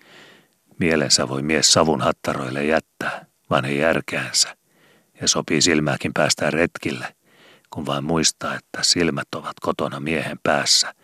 [0.80, 4.56] Mielensä voi mies savun hattaroille jättää, vaan ei järkäänsä.
[5.20, 7.14] Ja sopii silmääkin päästä retkille,
[7.70, 10.94] kun vain muistaa, että silmät ovat kotona miehen päässä.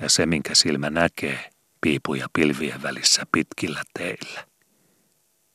[0.00, 1.50] Ja se, minkä silmä näkee,
[1.80, 4.44] piipuja pilvien välissä pitkillä teillä.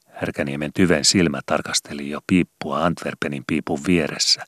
[0.08, 4.44] Härkäniemen tyven silmä tarkasteli jo piippua Antwerpenin piipun vieressä.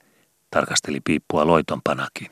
[0.52, 2.32] Tarkasteli piippua loitonpanakin.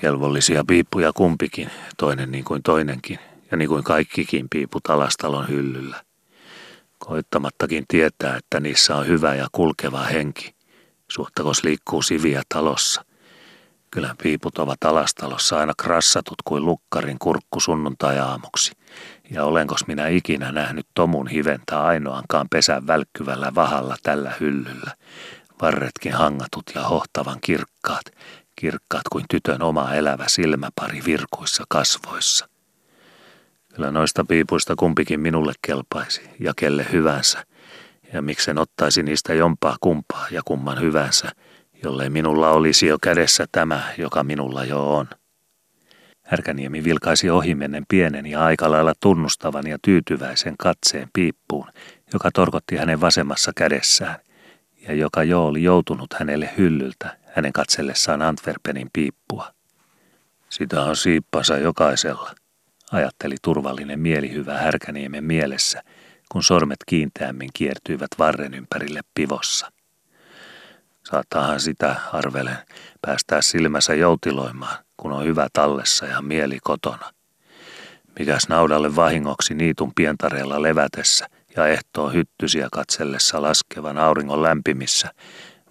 [0.00, 3.18] Kelvollisia piippuja kumpikin, toinen niin kuin toinenkin,
[3.50, 6.02] ja niin kuin kaikkikin piiput alastalon hyllyllä.
[6.98, 10.54] Koittamattakin tietää, että niissä on hyvä ja kulkeva henki,
[11.10, 13.04] suhtakos liikkuu siviä talossa.
[13.90, 18.72] Kyllä piiput ovat alastalossa aina krassatut kuin lukkarin kurkku sunnuntai-aamuksi.
[19.30, 24.94] Ja olenkos minä ikinä nähnyt tomun hiventä ainoankaan pesän välkkyvällä vahalla tällä hyllyllä.
[25.62, 28.04] Varretkin hangatut ja hohtavan kirkkaat,
[28.56, 32.49] kirkkaat kuin tytön oma elävä silmäpari virkuissa kasvoissa.
[33.74, 37.44] Kyllä noista piipuista kumpikin minulle kelpaisi ja kelle hyvänsä.
[38.12, 41.32] Ja miksen ottaisi niistä jompaa kumpaa ja kumman hyvänsä,
[41.84, 45.08] jollei minulla olisi jo kädessä tämä, joka minulla jo on.
[46.22, 51.66] Härkäniemi vilkaisi ohimennen pienen ja aika lailla tunnustavan ja tyytyväisen katseen piippuun,
[52.12, 54.16] joka torkotti hänen vasemmassa kädessään,
[54.88, 59.54] ja joka jo oli joutunut hänelle hyllyltä hänen katsellessaan Antwerpenin piippua.
[60.48, 62.34] Sitä on siippansa jokaisella,
[62.92, 65.82] ajatteli turvallinen mielihyvä Härkäniemen mielessä,
[66.32, 69.72] kun sormet kiinteämmin kiertyivät varren ympärille pivossa.
[71.10, 72.58] Saattaahan sitä, arvelen,
[73.02, 77.12] päästää silmänsä joutiloimaan, kun on hyvä tallessa ja mieli kotona.
[78.18, 81.26] Mikäs naudalle vahingoksi niitun pientareella levätessä
[81.56, 85.14] ja ehtoon hyttysiä katsellessa laskevan auringon lämpimissä,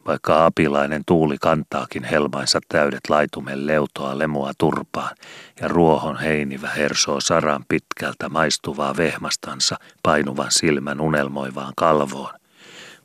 [0.10, 5.16] vaikka apilainen tuuli kantaakin helmainsa täydet laitumen leutoa lemua turpaan
[5.62, 12.34] ja ruohon heinivä hersoo saran pitkältä maistuvaa vehmastansa painuvan silmän unelmoivaan kalvoon,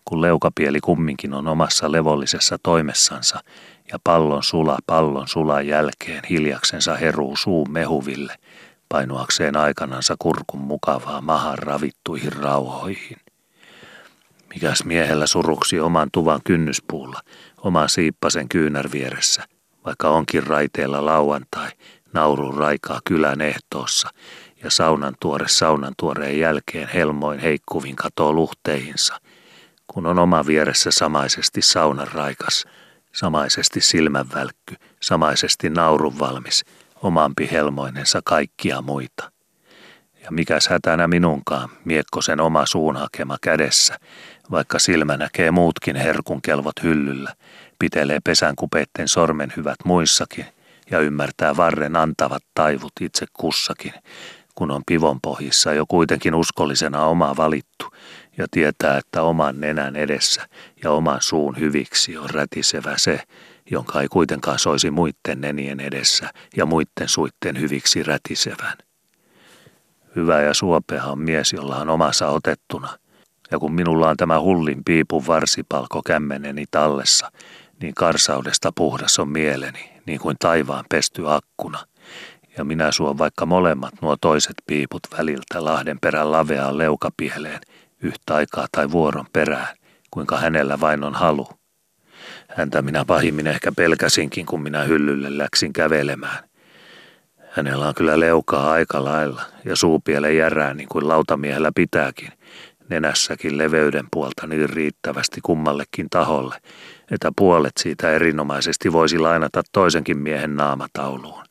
[0.04, 3.38] kun leukapieli kumminkin on omassa levollisessa toimessansa
[3.92, 8.34] ja pallon sula pallon sulan jälkeen hiljaksensa heruu suun mehuville,
[8.88, 13.23] painuakseen aikanansa kurkun mukavaa mahan ravittuihin rauhoihin.
[14.54, 17.20] Mikäs miehellä suruksi oman tuvan kynnyspuulla,
[17.62, 19.44] oman siippasen kyynär vieressä,
[19.84, 21.68] vaikka onkin raiteella lauantai,
[22.12, 24.08] naurun raikaa kylän ehtoossa,
[24.62, 29.20] ja saunan tuore saunan tuoreen jälkeen helmoin heikkuvin katoo luhteihinsa,
[29.86, 32.64] kun on oma vieressä samaisesti saunan raikas,
[33.12, 36.64] samaisesti silmänvälkky, samaisesti naurun valmis,
[37.02, 39.30] omampi helmoinensa kaikkia muita.
[40.24, 43.96] Ja mikäs hätänä minunkaan, miekkosen oma suun hakema kädessä,
[44.50, 47.34] vaikka silmä näkee muutkin herkunkelvot hyllyllä,
[47.78, 50.46] pitelee pesänkupeitten sormen hyvät muissakin
[50.90, 53.92] ja ymmärtää varren antavat taivut itse kussakin,
[54.54, 57.94] kun on pivon pohjissa jo kuitenkin uskollisena oma valittu
[58.38, 60.48] ja tietää, että oman nenän edessä
[60.84, 63.20] ja oman suun hyviksi on rätisevä se,
[63.70, 68.78] jonka ei kuitenkaan soisi muitten nenien edessä ja muitten suitten hyviksi rätisevän.
[70.16, 72.88] Hyvä ja suopea on mies, jolla on omassa otettuna–
[73.54, 77.32] ja kun minulla on tämä hullin piipun varsipalko kämmeneni tallessa,
[77.82, 81.78] niin karsaudesta puhdas on mieleni, niin kuin taivaan pesty akkuna.
[82.56, 87.60] Ja minä suon vaikka molemmat nuo toiset piiput väliltä Lahden perän laveaan leukapieleen,
[88.02, 89.76] yhtä aikaa tai vuoron perään,
[90.10, 91.48] kuinka hänellä vain on halu.
[92.56, 96.48] Häntä minä pahimmin ehkä pelkäsinkin, kun minä hyllylle läksin kävelemään.
[97.50, 102.28] Hänellä on kyllä leukaa aika lailla ja suupiele järää niin kuin lautamiehellä pitääkin–
[102.90, 106.56] nenässäkin leveyden puolta niin riittävästi kummallekin taholle,
[107.10, 111.44] että puolet siitä erinomaisesti voisi lainata toisenkin miehen naamatauluun.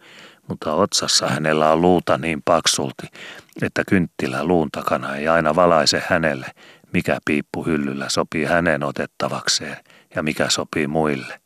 [0.47, 3.07] Mutta otsassa hänellä on luuta niin paksulti,
[3.61, 6.47] että kynttilä luun takana ei aina valaise hänelle,
[6.93, 9.77] mikä piippu hyllyllä sopii hänen otettavakseen
[10.15, 11.39] ja mikä sopii muille.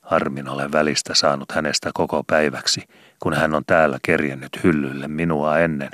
[0.00, 2.82] Harmin olen välistä saanut hänestä koko päiväksi,
[3.22, 5.90] kun hän on täällä kerjennyt hyllylle minua ennen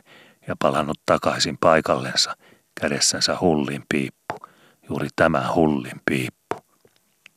[0.48, 2.36] ja palannut takaisin paikallensa,
[2.82, 4.36] kädessänsä hullin piippu,
[4.88, 6.56] juuri tämä hullin piippu.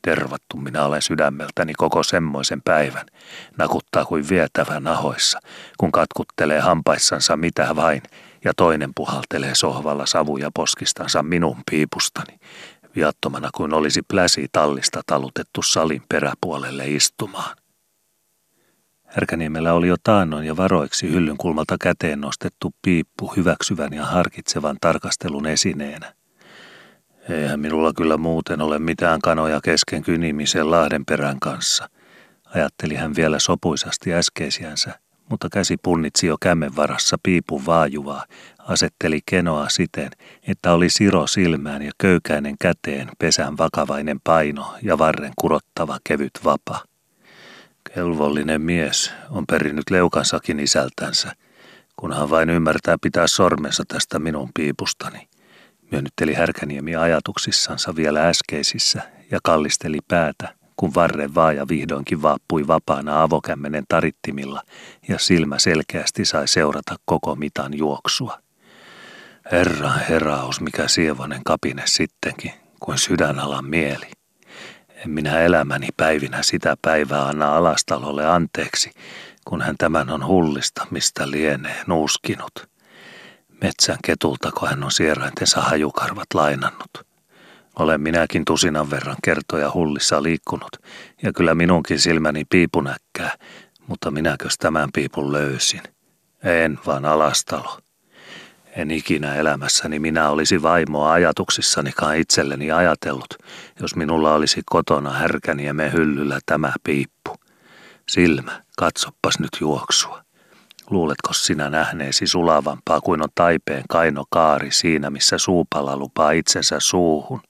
[0.02, 3.06] Tervattu minä olen sydämeltäni koko semmoisen päivän,
[3.58, 5.40] nakuttaa kuin vietävä nahoissa,
[5.78, 8.02] kun katkuttelee hampaissansa mitä vain,
[8.44, 12.40] ja toinen puhaltelee sohvalla savuja poskistansa minun piipustani,
[12.96, 17.58] viattomana kuin olisi pläsi tallista talutettu salin peräpuolelle istumaan.
[19.16, 25.48] Härkäniemellä oli jo taannoin ja varoiksi hyllyn kulmalta käteen nostettu piippu hyväksyvän ja harkitsevan tarkastelun
[25.48, 26.14] esineenä.
[27.30, 31.90] Eihän minulla kyllä muuten ole mitään kanoja kesken kynimisen Lahdenperän kanssa,
[32.46, 35.00] ajatteli hän vielä sopuisasti äskeisiänsä,
[35.30, 38.26] mutta käsi punnitsi jo kämmen varassa piipun vaajuvaa,
[38.60, 40.10] asetteli kenoa siten,
[40.48, 46.95] että oli siro silmään ja köykäinen käteen pesän vakavainen paino ja varren kurottava kevyt vapa.
[47.96, 51.32] Kelvollinen mies on perinnyt leukansakin isältänsä,
[51.96, 55.28] kunhan vain ymmärtää pitää sormensa tästä minun piipustani.
[55.92, 63.84] Myönnytteli Härkäniemi ajatuksissansa vielä äskeisissä ja kallisteli päätä, kun varren vaaja vihdoinkin vaappui vapaana avokämmenen
[63.90, 64.62] tarittimilla
[65.08, 68.40] ja silmä selkeästi sai seurata koko mitan juoksua.
[69.52, 74.15] Herra heraus, mikä sievonen kapine sittenkin, kuin sydänalan mieli.
[75.06, 78.92] En minä elämäni päivinä sitä päivää anna alastalolle anteeksi,
[79.48, 82.70] kun hän tämän on hullista, mistä lienee nuuskinut.
[83.62, 87.08] Metsän ketultako hän on sieraintensa hajukarvat lainannut.
[87.80, 90.78] Olen minäkin tusinan verran kertoja hullissa liikkunut,
[91.24, 93.38] ja kyllä minunkin silmäni piipunäkkää,
[93.88, 95.82] mutta minäkös tämän piipun löysin?
[96.44, 97.78] En, vaan alastalo.
[98.76, 103.34] En ikinä elämässäni minä olisi vaimoa ajatuksissanikaan itselleni ajatellut,
[103.82, 107.36] jos minulla olisi kotona härkäniemen hyllyllä tämä piippu.
[108.10, 110.24] Silmä, katsoppas nyt juoksua.
[110.90, 117.42] Luuletko sinä nähneesi sulavampaa kuin on taipeen kaino kaari siinä, missä suupala lupaa itsensä suuhun?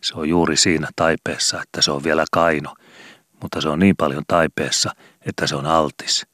[0.00, 2.74] Se on juuri siinä taipeessa, että se on vielä kaino,
[3.42, 4.90] mutta se on niin paljon taipeessa,
[5.26, 6.26] että se on altis.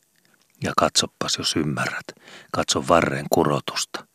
[0.64, 2.06] Ja katsoppas, jos ymmärrät.
[2.52, 4.09] Katso varren kurotusta.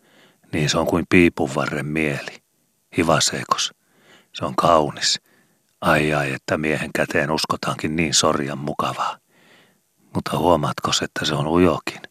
[0.55, 2.43] Niin se on kuin piipunvarren mieli.
[2.97, 3.73] Hivaseekos.
[4.33, 5.21] Se on kaunis.
[5.81, 9.17] Ai ai, että miehen käteen uskotaankin niin sorjan mukavaa.
[10.13, 12.01] Mutta huomaatko, että se on ujokin?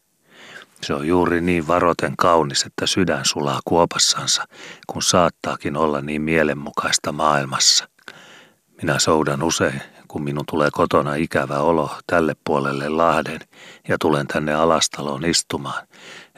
[0.82, 4.44] Se on juuri niin varoten kaunis, että sydän sulaa kuopassansa,
[4.86, 7.88] kun saattaakin olla niin mielenmukaista maailmassa.
[8.82, 13.40] Minä soudan usein, kun minun tulee kotona ikävä olo tälle puolelle Lahden
[13.88, 15.86] ja tulen tänne alastaloon istumaan,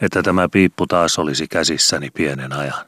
[0.01, 2.87] että tämä piippu taas olisi käsissäni pienen ajan.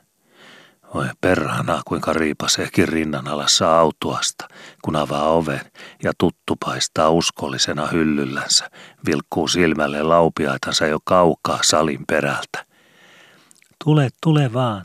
[0.94, 4.48] Oi perhana, kuinka riipaseekin rinnan alassa autuasta,
[4.82, 5.60] kun avaa oven
[6.02, 8.70] ja tuttu paistaa uskollisena hyllyllänsä,
[9.06, 12.64] vilkkuu silmälle laupiaitansa jo kaukaa salin perältä.
[13.84, 14.84] Tule, tule vaan.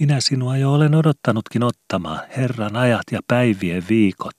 [0.00, 4.36] Minä sinua jo olen odottanutkin ottamaan, Herran ajat ja päivien viikot.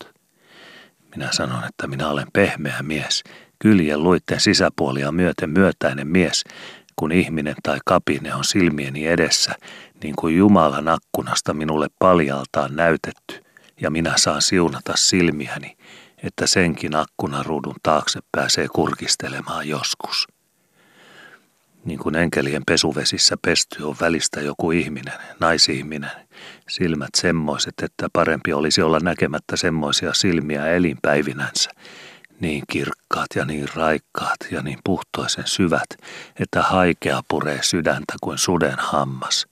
[1.16, 3.24] Minä sanon, että minä olen pehmeä mies,
[3.60, 6.44] kyljen luitten sisäpuolia myöten myötäinen mies,
[6.96, 9.56] kun ihminen tai kapine on silmieni edessä,
[10.04, 13.44] niin kuin Jumalan akkunasta minulle paljaltaan näytetty,
[13.82, 15.78] ja minä saan siunata silmiäni,
[16.24, 20.28] että senkin akkunaruudun taakse pääsee kurkistelemaan joskus.
[21.86, 26.12] Niin kuin enkelien pesuvesissä pesty on välistä joku ihminen, naisihminen,
[26.70, 31.72] silmät semmoiset, että parempi olisi olla näkemättä semmoisia silmiä elinpäivinänsä,
[32.42, 35.90] niin kirkkaat ja niin raikkaat ja niin puhtoisen syvät,
[36.40, 39.48] että haikea puree sydäntä kuin suden hammas.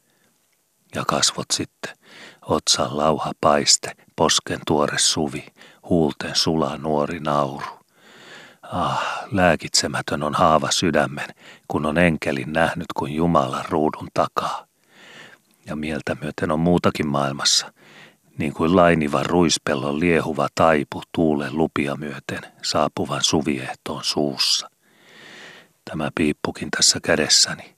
[0.95, 1.97] Ja kasvot sitten,
[2.41, 5.45] otsan lauha paiste, posken tuore suvi,
[5.89, 7.79] huulten sula nuori nauru.
[8.61, 11.27] Ah, lääkitsemätön on haava sydämen,
[11.67, 14.65] kun on enkelin nähnyt kuin Jumalan ruudun takaa.
[15.65, 17.73] Ja mieltä myöten on muutakin maailmassa,
[18.39, 24.69] niin kuin lainiva ruispellon liehuva taipu tuulen lupia myöten saapuvan suviehtoon suussa.
[25.85, 27.75] Tämä piippukin tässä kädessäni.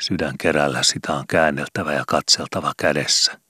[0.00, 3.40] Sydän kerällä sitä on käänneltävä ja katseltava kädessä.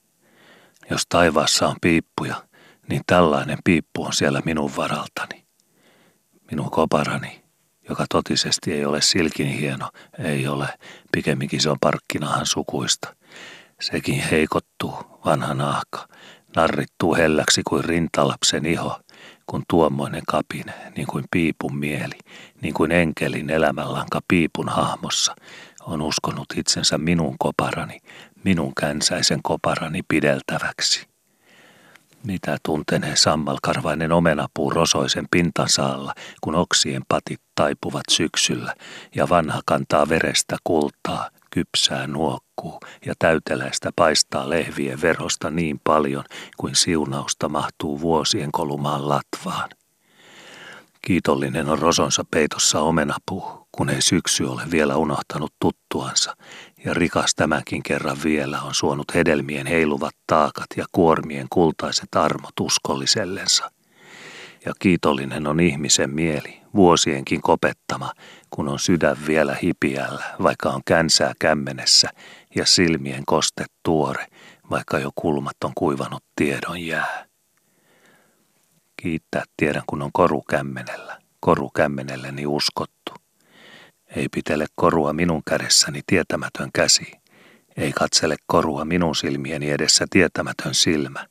[0.89, 2.43] Jos taivaassa on piippuja,
[2.89, 5.45] niin tällainen piippu on siellä minun varaltani.
[6.51, 7.43] Minun koparani,
[7.89, 9.89] joka totisesti ei ole silkin hieno,
[10.19, 10.67] ei ole,
[11.11, 13.15] pikemminkin se on parkkinahan sukuista.
[13.81, 16.07] Sekin heikottuu, vanha naakka,
[16.55, 18.99] narrittuu helläksi kuin rintalapsen iho,
[19.47, 22.19] kun tuommoinen kapine, niin kuin piipun mieli,
[22.61, 25.35] niin kuin enkelin elämänlanka piipun hahmossa,
[25.81, 27.97] on uskonut itsensä minun koparani,
[28.43, 31.07] minun känsäisen koparani pideltäväksi.
[32.23, 38.75] Mitä tuntenee sammalkarvainen omenapuu rosoisen pintansa alla, kun oksien patit taipuvat syksyllä
[39.15, 42.07] ja vanha kantaa verestä kultaa, kypsää
[42.63, 46.23] nuokkuu ja täyteläistä paistaa lehvien verosta niin paljon
[46.57, 49.69] kuin siunausta mahtuu vuosien kolumaan latvaan.
[51.01, 56.35] Kiitollinen on rosonsa peitossa omenapuu, kun ei syksy ole vielä unohtanut tuttuansa,
[56.85, 63.71] ja rikas tämänkin kerran vielä on suonut hedelmien heiluvat taakat ja kuormien kultaiset armot uskollisellensa.
[64.65, 68.11] Ja kiitollinen on ihmisen mieli, vuosienkin kopettama,
[68.49, 72.09] kun on sydän vielä hipiällä, vaikka on känsää kämmenessä
[72.55, 74.27] ja silmien koste tuore,
[74.69, 77.25] vaikka jo kulmat on kuivanut tiedon jää.
[79.01, 83.13] Kiittää tiedän, kun on koru kämmenellä, koru kämmenelleni uskottu.
[84.15, 87.11] Ei pitele korua minun kädessäni tietämätön käsi.
[87.77, 91.27] Ei katsele korua minun silmieni edessä tietämätön silmä.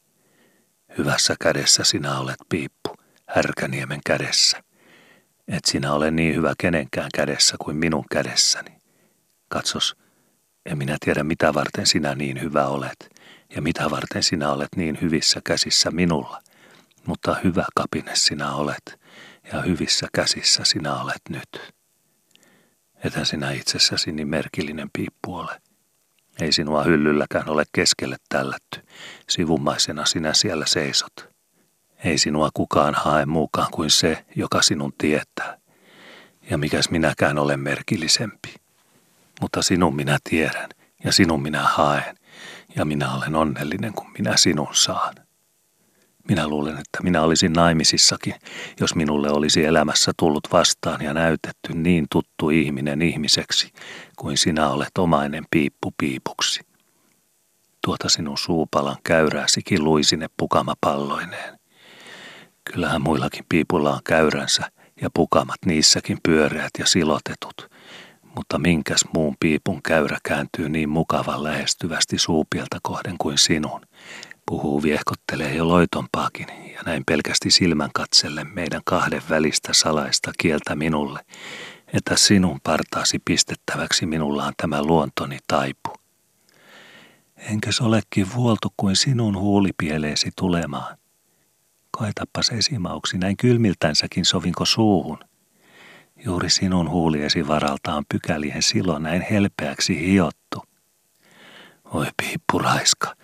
[0.98, 2.94] Hyvässä kädessä sinä olet piippu,
[3.26, 4.62] härkäniemen kädessä.
[5.48, 8.78] Et sinä ole niin hyvä kenenkään kädessä kuin minun kädessäni.
[9.48, 9.96] Katsos,
[10.66, 13.10] en minä tiedä mitä varten sinä niin hyvä olet,
[13.56, 16.42] ja mitä varten sinä olet niin hyvissä käsissä minulla.
[17.06, 19.00] Mutta hyvä kapine sinä olet,
[19.52, 21.74] ja hyvissä käsissä sinä olet nyt.
[23.04, 25.60] Ethän sinä itsessäsi niin merkillinen piippu ole.
[26.40, 28.80] Ei sinua hyllylläkään ole keskelle tällätty.
[29.28, 31.28] Sivumaisena sinä siellä seisot.
[32.04, 35.58] Ei sinua kukaan hae muukaan kuin se, joka sinun tietää.
[36.50, 38.54] Ja mikäs minäkään olen merkillisempi.
[39.40, 40.68] Mutta sinun minä tiedän,
[41.04, 42.16] ja sinun minä haen,
[42.76, 45.14] ja minä olen onnellinen, kun minä sinun saan.
[46.28, 48.34] Minä luulen, että minä olisin naimisissakin,
[48.80, 53.72] jos minulle olisi elämässä tullut vastaan ja näytetty niin tuttu ihminen ihmiseksi,
[54.16, 56.60] kuin sinä olet omainen piippu piipuksi.
[57.84, 61.58] Tuota sinun suupalan käyrääsikin luisine pukamapalloineen.
[62.64, 64.70] Kyllähän muillakin piipulla on käyränsä
[65.00, 67.70] ja pukamat niissäkin pyöreät ja silotetut,
[68.38, 73.80] mutta minkäs muun piipun käyrä kääntyy niin mukavan lähestyvästi suupielta kohden kuin sinun,
[74.46, 81.20] Puhuu viehkottelee jo loitompaakin ja näin pelkästi silmän katselle meidän kahden välistä salaista kieltä minulle,
[81.92, 85.90] että sinun partaasi pistettäväksi minulla on tämä luontoni taipu.
[87.36, 90.98] Enkös olekin vuoltu kuin sinun huulipieleesi tulemaan?
[91.90, 95.27] Koetapas esimauksi näin kylmiltänsäkin sovinko suuhun.
[96.24, 100.64] Juuri sinun huuliesi varalta on pykälien silo näin helpeäksi hiottu.
[101.84, 103.14] Oi piippuraiska,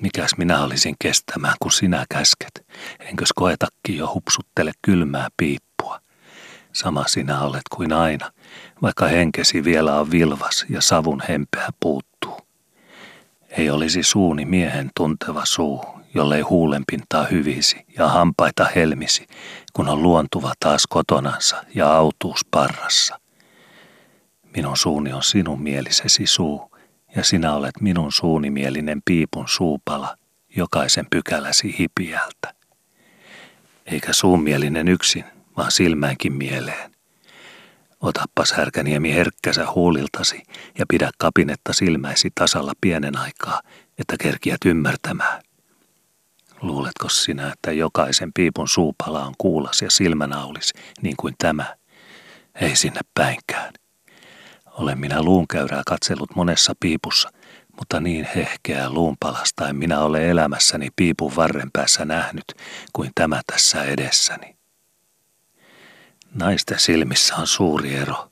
[0.00, 2.66] Mikäs minä olisin kestämään, kun sinä käsket?
[3.00, 6.00] Enkös koetakki jo hupsuttele kylmää piippua?
[6.72, 8.30] Sama sinä olet kuin aina,
[8.82, 12.36] vaikka henkesi vielä on vilvas ja savun hempeä puuttuu.
[13.48, 15.84] Ei olisi suuni miehen tunteva suu,
[16.14, 19.26] jollei huulenpintaa hyvisi ja hampaita helmisi,
[19.72, 23.20] kun on luontuva taas kotonansa ja autuus parrassa.
[24.56, 26.76] Minun suuni on sinun mielisesi suu,
[27.16, 30.16] ja sinä olet minun suunimielinen piipun suupala,
[30.56, 32.54] jokaisen pykäläsi hipiältä.
[33.86, 35.24] Eikä suumielinen yksin,
[35.56, 36.90] vaan silmäänkin mieleen.
[38.00, 40.42] Otappas härkäniemi herkkäsä huuliltasi
[40.78, 43.62] ja pidä kapinetta silmäisi tasalla pienen aikaa,
[43.98, 45.42] että kerkiät ymmärtämään.
[46.62, 51.76] Luuletko sinä, että jokaisen piipun suupala on kuulas ja silmänaulis, niin kuin tämä?
[52.60, 53.72] Ei sinne päinkään.
[54.66, 57.30] Olen minä luunkäyrää katsellut monessa piipussa,
[57.78, 62.44] mutta niin hehkeää luunpalasta en minä ole elämässäni piipun varren päässä nähnyt
[62.92, 64.56] kuin tämä tässä edessäni.
[66.34, 68.30] Naisten silmissä on suuri ero.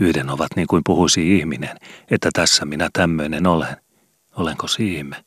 [0.00, 1.76] Yhden ovat niin kuin puhuisi ihminen,
[2.10, 3.76] että tässä minä tämmöinen olen.
[4.36, 5.24] Olenko siime?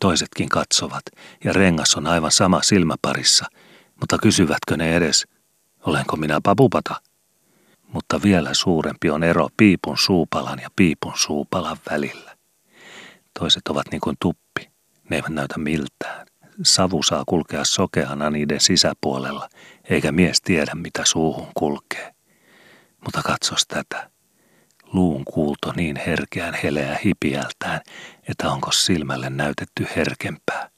[0.00, 1.02] Toisetkin katsovat,
[1.44, 3.46] ja rengas on aivan sama silmäparissa,
[4.00, 5.26] mutta kysyvätkö ne edes,
[5.86, 7.00] olenko minä papupata?
[7.92, 12.36] mutta vielä suurempi on ero piipun suupalan ja piipun suupalan välillä.
[13.38, 14.70] Toiset ovat niin kuin tuppi,
[15.10, 16.26] ne eivät näytä miltään.
[16.62, 19.48] Savu saa kulkea sokeana niiden sisäpuolella,
[19.90, 22.14] eikä mies tiedä mitä suuhun kulkee.
[23.04, 24.10] Mutta katsos tätä.
[24.92, 27.80] Luun kuulto niin herkeän heleä hipiältään,
[28.28, 30.70] että onko silmälle näytetty herkempää.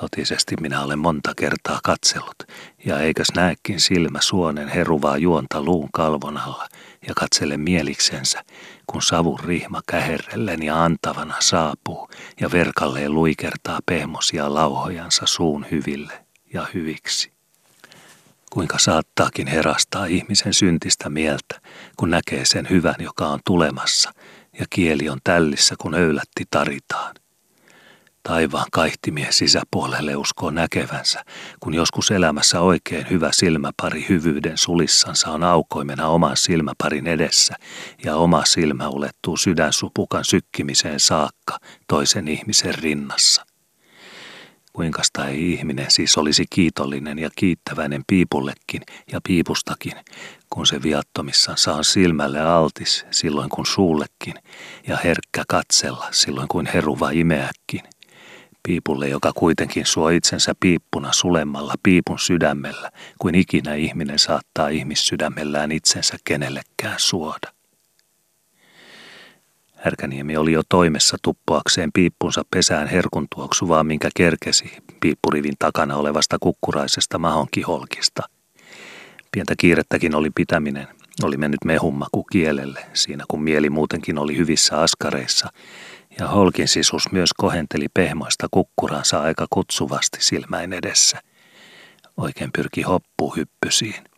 [0.00, 2.36] Totisesti minä olen monta kertaa katsellut,
[2.84, 6.68] ja eikös näekin silmä suonen heruvaa juonta luun kalvon alla
[7.08, 8.44] ja katsele mieliksensä,
[8.86, 12.08] kun savun rihma käherrellen ja antavana saapuu
[12.40, 17.39] ja verkalleen luikertaa pehmosia lauhojansa suun hyville ja hyviksi.
[18.50, 21.60] Kuinka saattaakin herastaa ihmisen syntistä mieltä,
[21.96, 24.10] kun näkee sen hyvän, joka on tulemassa,
[24.58, 27.14] ja kieli on tällissä, kun öylätti taritaan.
[28.22, 31.24] Taivaan kaihtimien sisäpuolelle uskoo näkevänsä,
[31.60, 37.54] kun joskus elämässä oikein hyvä silmäpari hyvyyden sulissansa on aukoimena oman silmäparin edessä
[38.04, 43.49] ja oma silmä ulettuu sydänsupukan sykkimiseen saakka toisen ihmisen rinnassa.
[44.72, 49.92] Kuinka ei ihminen siis olisi kiitollinen ja kiittäväinen piipullekin ja piipustakin,
[50.50, 54.34] kun se viattomissaan saa silmälle altis silloin kun suullekin
[54.88, 57.82] ja herkkä katsella silloin kuin heruva imeäkin–
[58.62, 66.16] piipulle, joka kuitenkin suo itsensä piippuna sulemmalla piipun sydämellä, kuin ikinä ihminen saattaa ihmissydämellään itsensä
[66.24, 67.59] kenellekään suoda.
[69.84, 78.22] Härkäniemi oli jo toimessa tuppoakseen piippunsa pesään herkuntuoksuvaa, minkä kerkesi piippurivin takana olevasta kukkuraisesta mahonkiholkista.
[79.32, 80.88] Pientä kiirettäkin oli pitäminen,
[81.22, 85.48] oli mennyt mehummaku kielelle, siinä kun mieli muutenkin oli hyvissä askareissa,
[86.18, 91.20] ja holkin sisus myös kohenteli pehmoista kukkuransa aika kutsuvasti silmäin edessä.
[92.16, 94.09] Oikein pyrki hoppuhyppysiin.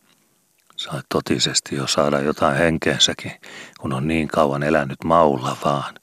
[0.77, 3.31] Sai totisesti jo saada jotain henkeensäkin,
[3.79, 5.93] kun on niin kauan elänyt maulla vaan,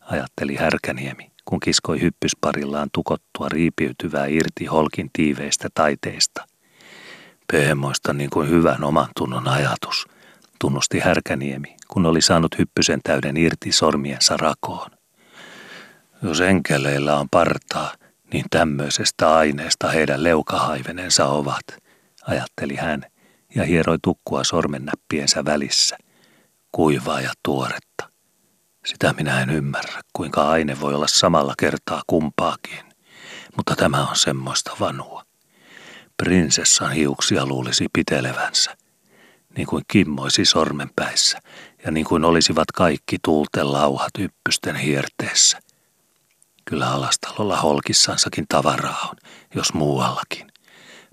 [0.00, 6.46] ajatteli Härkäniemi, kun kiskoi hyppysparillaan tukottua riipiytyvää irti holkin tiiveistä taiteista.
[7.52, 10.06] Pehmoista niin kuin hyvän oman tunnon ajatus,
[10.60, 14.90] tunnusti Härkäniemi, kun oli saanut hyppysen täyden irti sormiensa rakoon.
[16.22, 17.92] Jos enkeleillä on partaa,
[18.32, 21.64] niin tämmöisestä aineesta heidän leukahaivenensa ovat,
[22.26, 23.04] ajatteli hän
[23.54, 25.98] ja hieroi tukkua sormennäppiensä välissä,
[26.72, 28.10] kuivaa ja tuoretta.
[28.86, 32.84] Sitä minä en ymmärrä, kuinka aine voi olla samalla kertaa kumpaakin,
[33.56, 35.22] mutta tämä on semmoista vanua.
[36.16, 38.76] Prinsessan hiuksia luulisi pitelevänsä,
[39.56, 41.38] niin kuin kimmoisi sormenpäissä
[41.84, 45.58] ja niin kuin olisivat kaikki tuulten lauhat yppysten hierteessä.
[46.64, 49.16] Kyllä alastalolla holkissansakin tavaraa on,
[49.54, 50.46] jos muuallakin,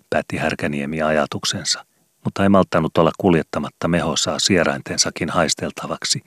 [0.10, 1.86] päätti Härkäniemi ajatuksensa,
[2.26, 6.24] mutta ei malttanut olla kuljettamatta mehosaa sieraintensakin haisteltavaksi,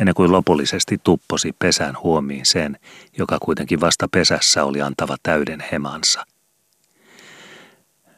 [0.00, 2.78] ennen kuin lopullisesti tupposi pesän huomiin sen,
[3.18, 6.26] joka kuitenkin vasta pesässä oli antava täyden hemansa.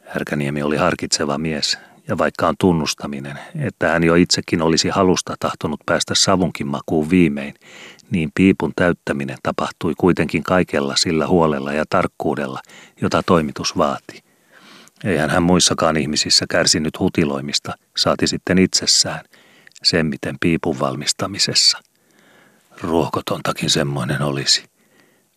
[0.05, 1.77] Härkäniemi oli harkitseva mies,
[2.07, 7.53] ja vaikka on tunnustaminen, että hän jo itsekin olisi halusta tahtonut päästä savunkin makuun viimein,
[8.11, 12.61] niin piipun täyttäminen tapahtui kuitenkin kaikella sillä huolella ja tarkkuudella,
[13.01, 14.28] jota toimitus vaati.
[15.03, 19.25] Eihän hän muissakaan ihmisissä kärsinyt hutiloimista, saati sitten itsessään,
[19.83, 21.79] sen miten piipun valmistamisessa.
[22.81, 24.63] Ruokotontakin semmoinen olisi.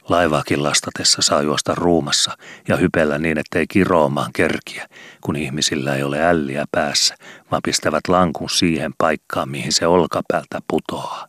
[0.09, 2.37] Laivaakin lastatessa saa juosta ruumassa
[2.69, 4.89] ja hypellä niin, ettei kiroomaan kerkiä,
[5.21, 7.15] kun ihmisillä ei ole älliä päässä,
[7.51, 11.29] vaan pistävät lankun siihen paikkaan, mihin se olkapäältä putoaa.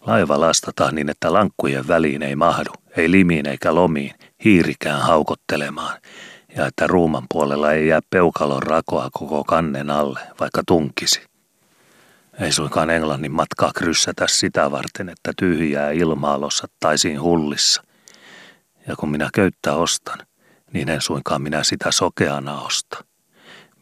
[0.00, 6.00] Laiva lastataan niin, että lankkujen väliin ei mahdu, ei limiin eikä lomiin, hiirikään haukottelemaan,
[6.56, 11.22] ja että ruuman puolella ei jää peukalon rakoa koko kannen alle, vaikka tunkisi.
[12.40, 17.82] Ei suinkaan Englannin matkaa kryssätä sitä varten, että tyhjää ilmaa lossattaisiin hullissa.
[18.86, 20.18] Ja kun minä köyttä ostan,
[20.72, 23.04] niin en suinkaan minä sitä sokeana osta.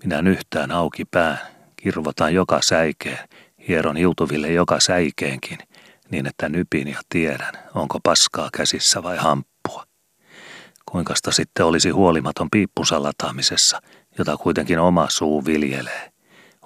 [0.04, 1.38] Minä nyhtään auki pään,
[1.76, 3.28] kirvotan joka säikeen,
[3.68, 5.58] hieron hiutuville joka säikeenkin,
[6.10, 9.16] niin että nypin ja tiedän, onko paskaa käsissä vai
[10.88, 10.98] hamppua.
[10.98, 13.80] Kuinkasta sitten olisi huolimaton piippunsa lataamisessa,
[14.18, 16.12] jota kuitenkin oma suu viljelee.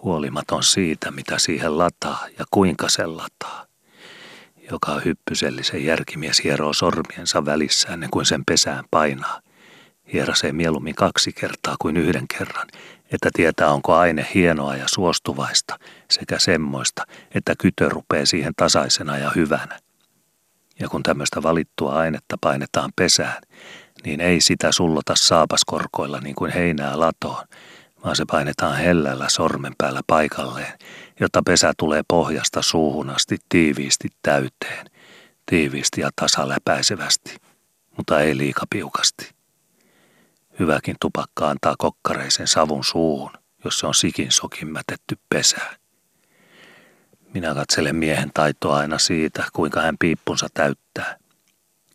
[0.02, 3.66] Huolimaton siitä, mitä siihen lataa ja kuinka se lataa.
[4.70, 9.40] Joka hyppysellisen järkimies hieroo sormiensa välissä ennen kuin sen pesään painaa.
[10.12, 12.68] Hierasee mieluummin kaksi kertaa kuin yhden kerran,
[13.12, 15.78] että tietää onko aine hienoa ja suostuvaista
[16.10, 19.78] sekä semmoista, että kytö rupeaa siihen tasaisena ja hyvänä.
[20.80, 23.42] Ja kun tämmöistä valittua ainetta painetaan pesään,
[24.04, 27.46] niin ei sitä sullota saapaskorkoilla niin kuin heinää latoon,
[28.04, 30.78] vaan se painetaan hellällä sormen päällä paikalleen,
[31.20, 34.86] jotta pesä tulee pohjasta suuhun asti tiiviisti täyteen,
[35.46, 37.36] tiiviisti ja tasaläpäisevästi,
[37.96, 39.30] mutta ei liikapiukasti.
[40.58, 43.30] Hyväkin tupakka antaa kokkareisen savun suuhun,
[43.64, 45.76] jos se on sikin sokin mätetty pesään.
[47.34, 51.21] Minä katselen miehen taitoa aina siitä, kuinka hän piippunsa täyttää.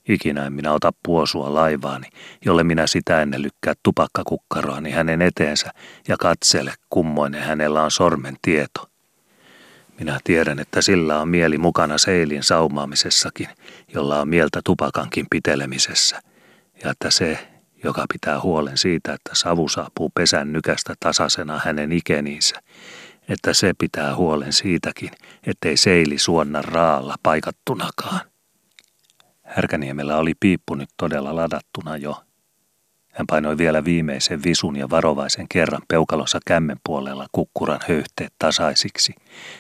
[0.10, 2.08] Ikinä en minä ota puosua laivaani,
[2.46, 5.72] jolle minä sitä ennen lykkää tupakkakukkaroani hänen eteensä
[6.08, 8.90] ja katsele, kummoinen hänellä on sormen tieto.
[10.00, 13.48] Minä tiedän, että sillä on mieli mukana seilin saumaamisessakin,
[13.94, 16.22] jolla on mieltä tupakankin pitelemisessä,
[16.84, 17.48] ja että se,
[17.84, 22.56] joka pitää huolen siitä, että savu saapuu pesän nykästä tasasena hänen ikeniinsä,
[23.30, 25.12] että se pitää huolen siitäkin,
[25.44, 28.22] ettei seili suonna raalla paikattunakaan.
[29.48, 32.24] Härkäniemellä oli piippu nyt todella ladattuna jo.
[33.14, 39.16] Hän painoi vielä viimeisen visun ja varovaisen kerran peukalonsa kämmen puolella kukkuran höyhteet tasaisiksi.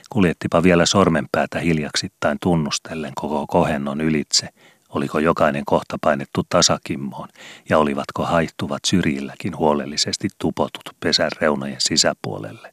[0.10, 4.50] Kuljettipa vielä sormenpäätä hiljaksittain tunnustellen koko kohennon ylitse,
[4.90, 7.30] oliko jokainen kohta painettu tasakimmoon
[7.70, 12.70] ja olivatko haihtuvat syrjilläkin huolellisesti tupotut pesän reunojen sisäpuolelle.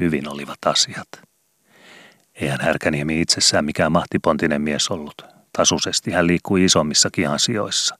[0.00, 1.08] Hyvin olivat asiat.
[2.34, 5.33] Eihän Härkäniemi itsessään mikään mahtipontinen mies ollut.
[5.56, 7.98] Tasuisesti hän liikkui isommissakin asioissa.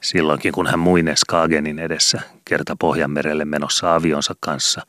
[0.00, 4.82] Silloinkin kun hän muine Skagenin edessä kerta Pohjanmerelle menossa avionsa kanssa,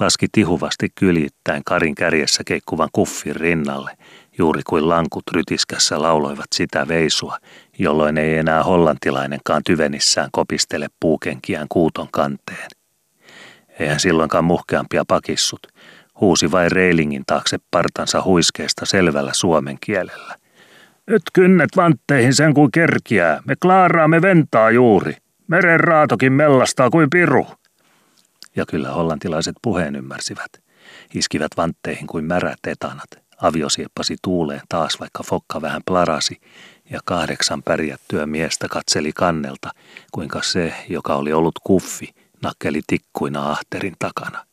[0.00, 3.96] laski tihuvasti kyljittäin Karin kärjessä keikkuvan kuffin rinnalle,
[4.38, 7.38] juuri kuin lankut rytiskässä lauloivat sitä veisua,
[7.78, 12.68] jolloin ei enää hollantilainenkaan tyvenissään kopistele puukenkiään kuuton kanteen.
[13.78, 15.66] Eihän silloinkaan muhkeampia pakissut,
[16.20, 20.41] huusi vain reilingin taakse partansa huiskeesta selvällä suomen kielellä.
[21.06, 23.42] Nyt kynnet vantteihin sen kuin kerkiää.
[23.44, 25.16] Me klaaraamme ventaa juuri.
[25.48, 27.46] Meren raatokin mellastaa kuin piru.
[28.56, 30.50] Ja kyllä hollantilaiset puheen ymmärsivät.
[31.14, 33.08] Iskivät vantteihin kuin märät etanat.
[33.42, 36.40] Avio sieppasi tuuleen taas, vaikka fokka vähän plarasi,
[36.90, 39.70] ja kahdeksan pärjättyä miestä katseli kannelta,
[40.12, 42.08] kuinka se, joka oli ollut kuffi,
[42.42, 44.46] nakkeli tikkuina ahterin takana.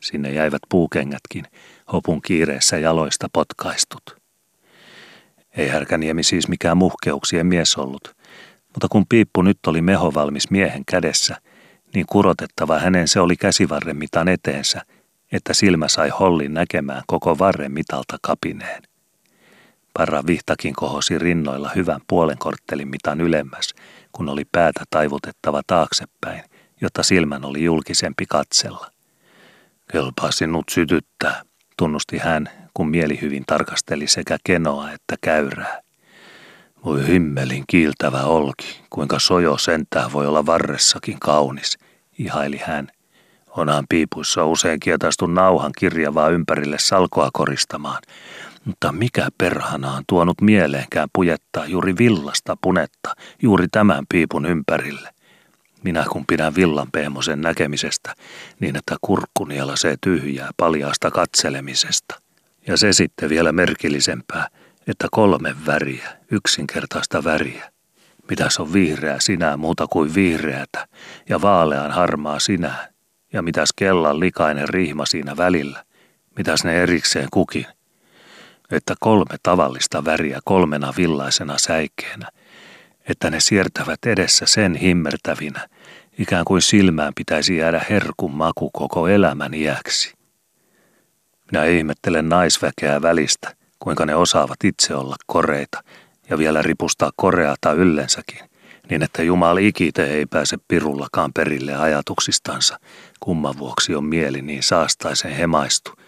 [0.00, 1.44] Sinne jäivät puukengätkin,
[1.92, 4.19] hopun kiireessä jaloista potkaistut.
[5.56, 8.16] Ei Härkäniemi siis mikään muhkeuksien mies ollut,
[8.74, 11.36] mutta kun piippu nyt oli meho valmis miehen kädessä,
[11.94, 14.82] niin kurotettava hänen se oli käsivarren mitan eteensä,
[15.32, 18.82] että silmä sai hollin näkemään koko varren mitalta kapineen.
[19.94, 23.74] Parra vihtakin kohosi rinnoilla hyvän puolen korttelin mitan ylemmäs,
[24.12, 26.42] kun oli päätä taivutettava taaksepäin,
[26.80, 28.90] jotta silmän oli julkisempi katsella.
[29.92, 31.42] Kelpaa sinut sytyttää,
[31.76, 32.48] tunnusti hän,
[32.80, 35.80] kun mieli hyvin tarkasteli sekä kenoa että käyrää.
[36.84, 41.78] Voi himmelin kiiltävä olki, kuinka sojo sentää voi olla varressakin kaunis,
[42.18, 42.88] ihaili hän.
[43.48, 48.02] Onhan piipuissa usein kietastu nauhan kirjavaa ympärille salkoa koristamaan,
[48.64, 55.10] mutta mikä perhana on tuonut mieleenkään pujettaa juuri villasta punetta juuri tämän piipun ympärille?
[55.84, 58.14] Minä kun pidän villanpehmosen näkemisestä,
[58.60, 62.29] niin että kurkkuni se tyhjää paljaasta katselemisesta.
[62.66, 64.48] Ja se sitten vielä merkillisempää,
[64.86, 67.72] että kolme väriä, yksinkertaista väriä.
[68.30, 70.88] Mitäs on vihreä sinä muuta kuin vihreätä
[71.28, 72.88] ja vaalean harmaa sinä
[73.32, 75.84] ja mitäs kellan likainen rihma siinä välillä.
[76.36, 77.66] Mitäs ne erikseen kukin.
[78.70, 82.28] Että kolme tavallista väriä kolmena villaisena säikkeenä–
[83.10, 85.68] että ne siertävät edessä sen himmertävinä,
[86.18, 90.19] ikään kuin silmään pitäisi jäädä herkun maku koko elämän iäksi.
[91.50, 95.82] Minä ihmettelen naisväkeä välistä, kuinka ne osaavat itse olla koreita
[96.30, 98.50] ja vielä ripustaa koreata yllensäkin,
[98.90, 102.78] niin että Jumal ikite ei pääse pirullakaan perille ajatuksistansa,
[103.20, 105.92] kumman vuoksi on mieli niin saastaisen hemaistu–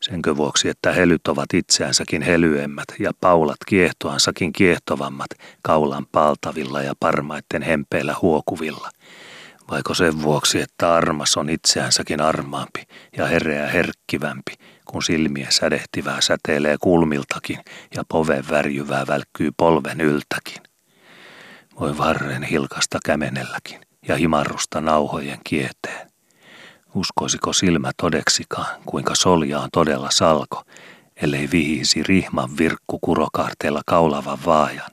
[0.00, 5.30] senkö vuoksi, että helyt ovat itseänsäkin helyemmät ja paulat kiehtoansakin kiehtovammat
[5.62, 8.90] kaulan paltavilla ja parmaitten hempeillä huokuvilla.
[9.70, 12.82] Vaiko sen vuoksi, että armas on itseänsäkin armaampi
[13.16, 14.52] ja hereä herkkivämpi,
[14.90, 17.58] kun silmien sädehtivää säteilee kulmiltakin
[17.94, 20.62] ja poven värjyvää välkkyy polven yltäkin.
[21.80, 26.10] Voi varren hilkasta kämenelläkin ja himarrusta nauhojen kieteen.
[26.94, 30.62] Uskoisiko silmä todeksikaan, kuinka solja on todella salko,
[31.16, 34.90] ellei vihisi rihman virkku kurokaarteella kaulavan vaajan?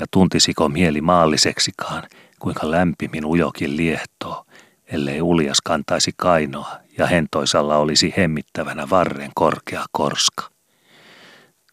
[0.00, 2.02] Ja tuntisiko mieli maalliseksikaan,
[2.38, 4.46] kuinka lämpimin ujokin liehtoo,
[4.86, 10.50] ellei uljas kantaisi kainoa ja hentoisalla olisi hemmittävänä varren korkea korska?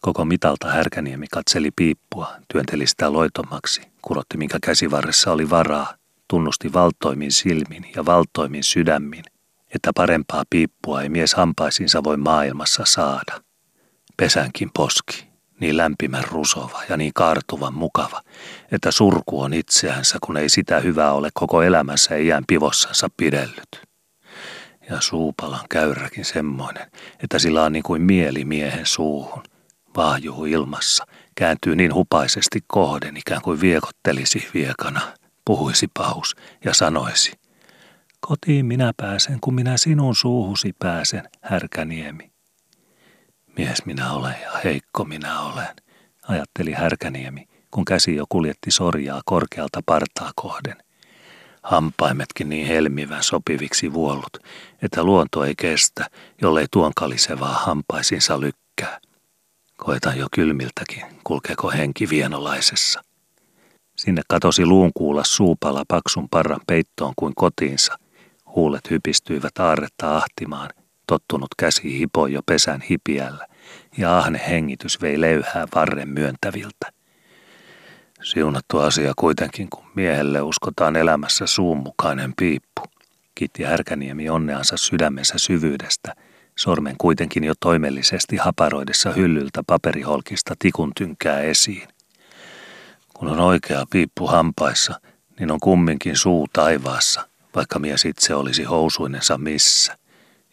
[0.02, 5.94] Koko mitalta Härkäniemi katseli piippua, työnteli sitä loitommaksi, kurotti minkä käsivarressa oli varaa,
[6.28, 9.24] tunnusti valtoimin silmin ja valtoimin sydämin,
[9.76, 13.42] että parempaa piippua ei mies hampaisinsa voi maailmassa saada.
[14.18, 15.28] Pesänkin poski,
[15.60, 18.22] niin lämpimän rusova ja niin kaartuvan mukava,
[18.72, 23.93] että surku on itseänsä, kun ei sitä hyvää ole koko elämänsä iän pivossansa pidellyt.
[24.90, 26.92] Ja suupalan käyräkin semmoinen,
[27.24, 29.44] että sillä on niin kuin mieli miehen suuhun,
[29.98, 31.06] vaahjuu ilmassa,
[31.36, 35.02] kääntyy niin hupaisesti kohden, ikään kuin viekottelisi viekana,
[35.46, 36.36] puhuisi paus
[36.66, 37.32] ja sanoisi–
[38.28, 42.32] Kotiin minä pääsen, kun minä sinun suuhusi pääsen, härkäniemi.
[43.58, 45.76] Mies minä olen ja heikko minä olen,
[46.28, 50.76] ajatteli härkäniemi, kun käsi jo kuljetti sorjaa korkealta partaa kohden.
[51.64, 54.38] Hampaimetkin niin helmivän sopiviksi vuollut,
[54.82, 56.06] että luonto ei kestä,
[56.42, 59.00] jollei tuon kalisevaa hampaisinsa lykkää.
[59.78, 63.02] Koetan jo kylmiltäkin, kulkeeko henki vienolaisessa.
[63.96, 67.98] Sinne katosi luunkuulla suupala paksun parran peittoon kuin kotiinsa.
[68.56, 70.70] Huulet hypistyivät aarretta ahtimaan,
[71.08, 73.48] tottunut käsi hipoi jo pesän hipiällä,
[73.98, 77.03] ja ahne hengitys vei löyhää varren myöntäviltä.
[78.24, 82.82] Siunattu asia kuitenkin, kun miehelle uskotaan elämässä suunmukainen piippu.
[83.36, 86.16] Kiitti Härkäniemi onneansa sydämensä syvyydestä,
[86.56, 91.88] sormen kuitenkin jo toimellisesti haparoidessa hyllyltä paperiholkista tikun tynkää esiin.
[93.14, 95.00] Kun on oikea piippu hampaissa,
[95.40, 99.98] niin on kumminkin suu taivaassa, vaikka mies itse olisi housuinensa missä.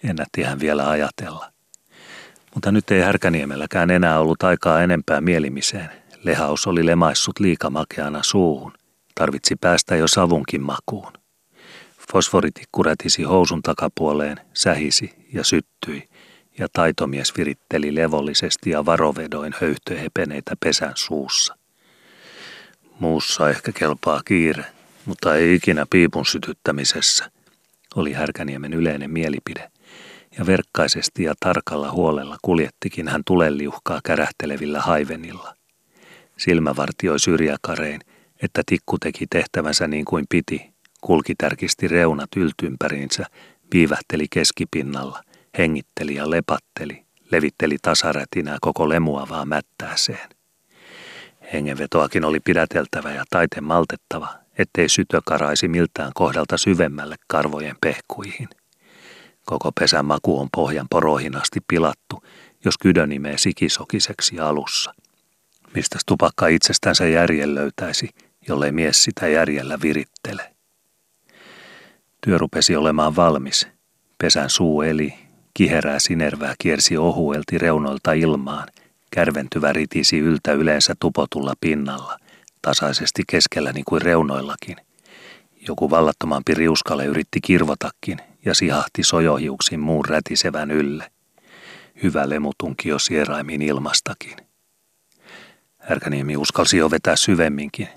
[0.02, 1.52] Ennätti hän vielä ajatella.
[2.54, 5.90] Mutta nyt ei Härkäniemelläkään enää ollut aikaa enempää mielimiseen.
[6.22, 8.72] Lehaus oli lemaissut liikamakeana suuhun.
[9.14, 11.12] Tarvitsi päästä jo savunkin makuun.
[12.12, 16.08] Fosforitikku rätisi housun takapuoleen, sähisi ja syttyi,
[16.58, 21.56] ja taitomies viritteli levollisesti ja varovedoin höyhtöhepeneitä pesän suussa.
[22.98, 24.64] Muussa ehkä kelpaa kiire,
[25.04, 27.30] mutta ei ikinä piipun sytyttämisessä,
[27.96, 29.70] oli Härkäniemen yleinen mielipide,
[30.38, 35.59] ja verkkaisesti ja tarkalla huolella kuljettikin hän tuleliuhkaa kärähtelevillä haivenilla.
[36.40, 38.00] Silmä vartioi syrjäkarein,
[38.42, 43.26] että tikku teki tehtävänsä niin kuin piti, kulki tärkisti reunat yltympäriinsä,
[43.74, 45.22] viivähteli keskipinnalla,
[45.58, 50.28] hengitteli ja lepatteli, levitteli tasarätinää koko lemuavaa mättääseen.
[51.52, 58.48] Hengenvetoakin oli pidäteltävä ja taiten maltettava, ettei sytö karaisi miltään kohdalta syvemmälle karvojen pehkuihin.
[59.46, 62.22] Koko pesän maku on pohjan poroihin asti pilattu,
[62.64, 64.94] jos kydö nimee sikisokiseksi alussa.
[65.74, 68.08] Mistä tupakka itsestänsä järjen löytäisi,
[68.48, 70.54] jollei mies sitä järjellä virittele.
[72.20, 73.68] Työ rupesi olemaan valmis.
[74.18, 75.14] Pesän suu eli,
[75.54, 78.68] kiherää sinervää kiersi ohuelti reunoilta ilmaan,
[79.10, 82.18] kärventyvä ritisi yltä yleensä tupotulla pinnalla,
[82.62, 84.76] tasaisesti keskellä niin kuin reunoillakin.
[85.68, 91.10] Joku vallattomampi riuskale yritti kirvotakin ja sihahti sojohiuksin muun rätisevän ylle.
[92.02, 94.49] Hyvä lemutunki jo sieraimiin ilmastakin.
[95.80, 97.88] Härkäniemi uskalsi jo vetää syvemminkin.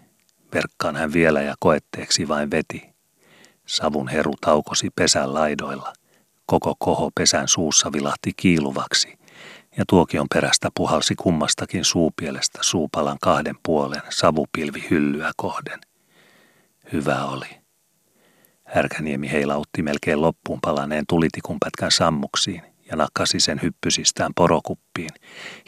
[0.53, 2.93] Verkkaan hän vielä ja koetteeksi vain veti.
[3.65, 5.93] Savun heru taukosi pesän laidoilla.
[6.45, 9.17] Koko koho pesän suussa vilahti kiiluvaksi,
[9.77, 15.79] ja tuokion perästä puhalsi kummastakin suupielestä suupalan kahden puolen savupilvi hyllyä kohden.
[16.93, 17.47] Hyvä oli.
[18.63, 25.09] Härkäniemi heilautti melkein loppuun palaneen tulitikun pätkän sammuksiin ja nakkasi sen hyppysistään porokuppiin,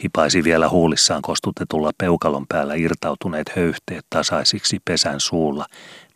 [0.02, 5.66] hipaisi vielä huulissaan kostutetulla peukalon päällä irtautuneet höyhteet tasaisiksi pesän suulla,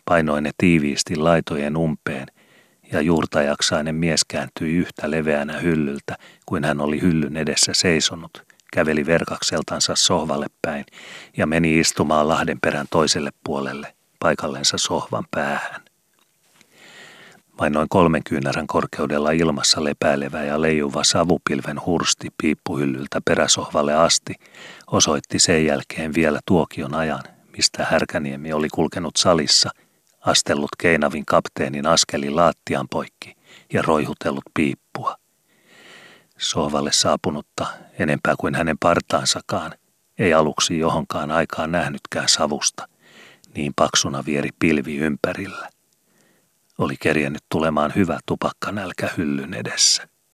[0.04, 2.26] painoi ne tiiviisti laitojen umpeen,
[2.92, 6.16] ja juurtajaksainen mies kääntyi yhtä leveänä hyllyltä
[6.46, 10.84] kuin hän oli hyllyn edessä seisonut, käveli verkakseltansa sohvalle päin
[11.36, 15.89] ja meni istumaan Lahdenperän toiselle puolelle, paikallensa sohvan päähän.
[17.60, 24.34] Vain noin kolmen kyynärän korkeudella ilmassa lepäilevä ja leijuva savupilven hursti piippuhyllyltä peräsohvalle asti
[24.86, 27.22] osoitti sen jälkeen vielä tuokion ajan,
[27.56, 29.70] mistä Härkäniemi oli kulkenut salissa,
[30.20, 33.36] astellut keinavin kapteenin askeli laattian poikki
[33.72, 35.16] ja roihutellut piippua.
[36.38, 37.66] Sohvalle saapunutta,
[37.98, 39.72] enempää kuin hänen partaansakaan,
[40.18, 42.88] ei aluksi johonkaan aikaan nähnytkään savusta,
[43.54, 45.68] niin paksuna vieri pilvi ympärillä–
[46.80, 50.09] oli kerjennyt tulemaan hyvä tupakkanälkä hyllyn edessä.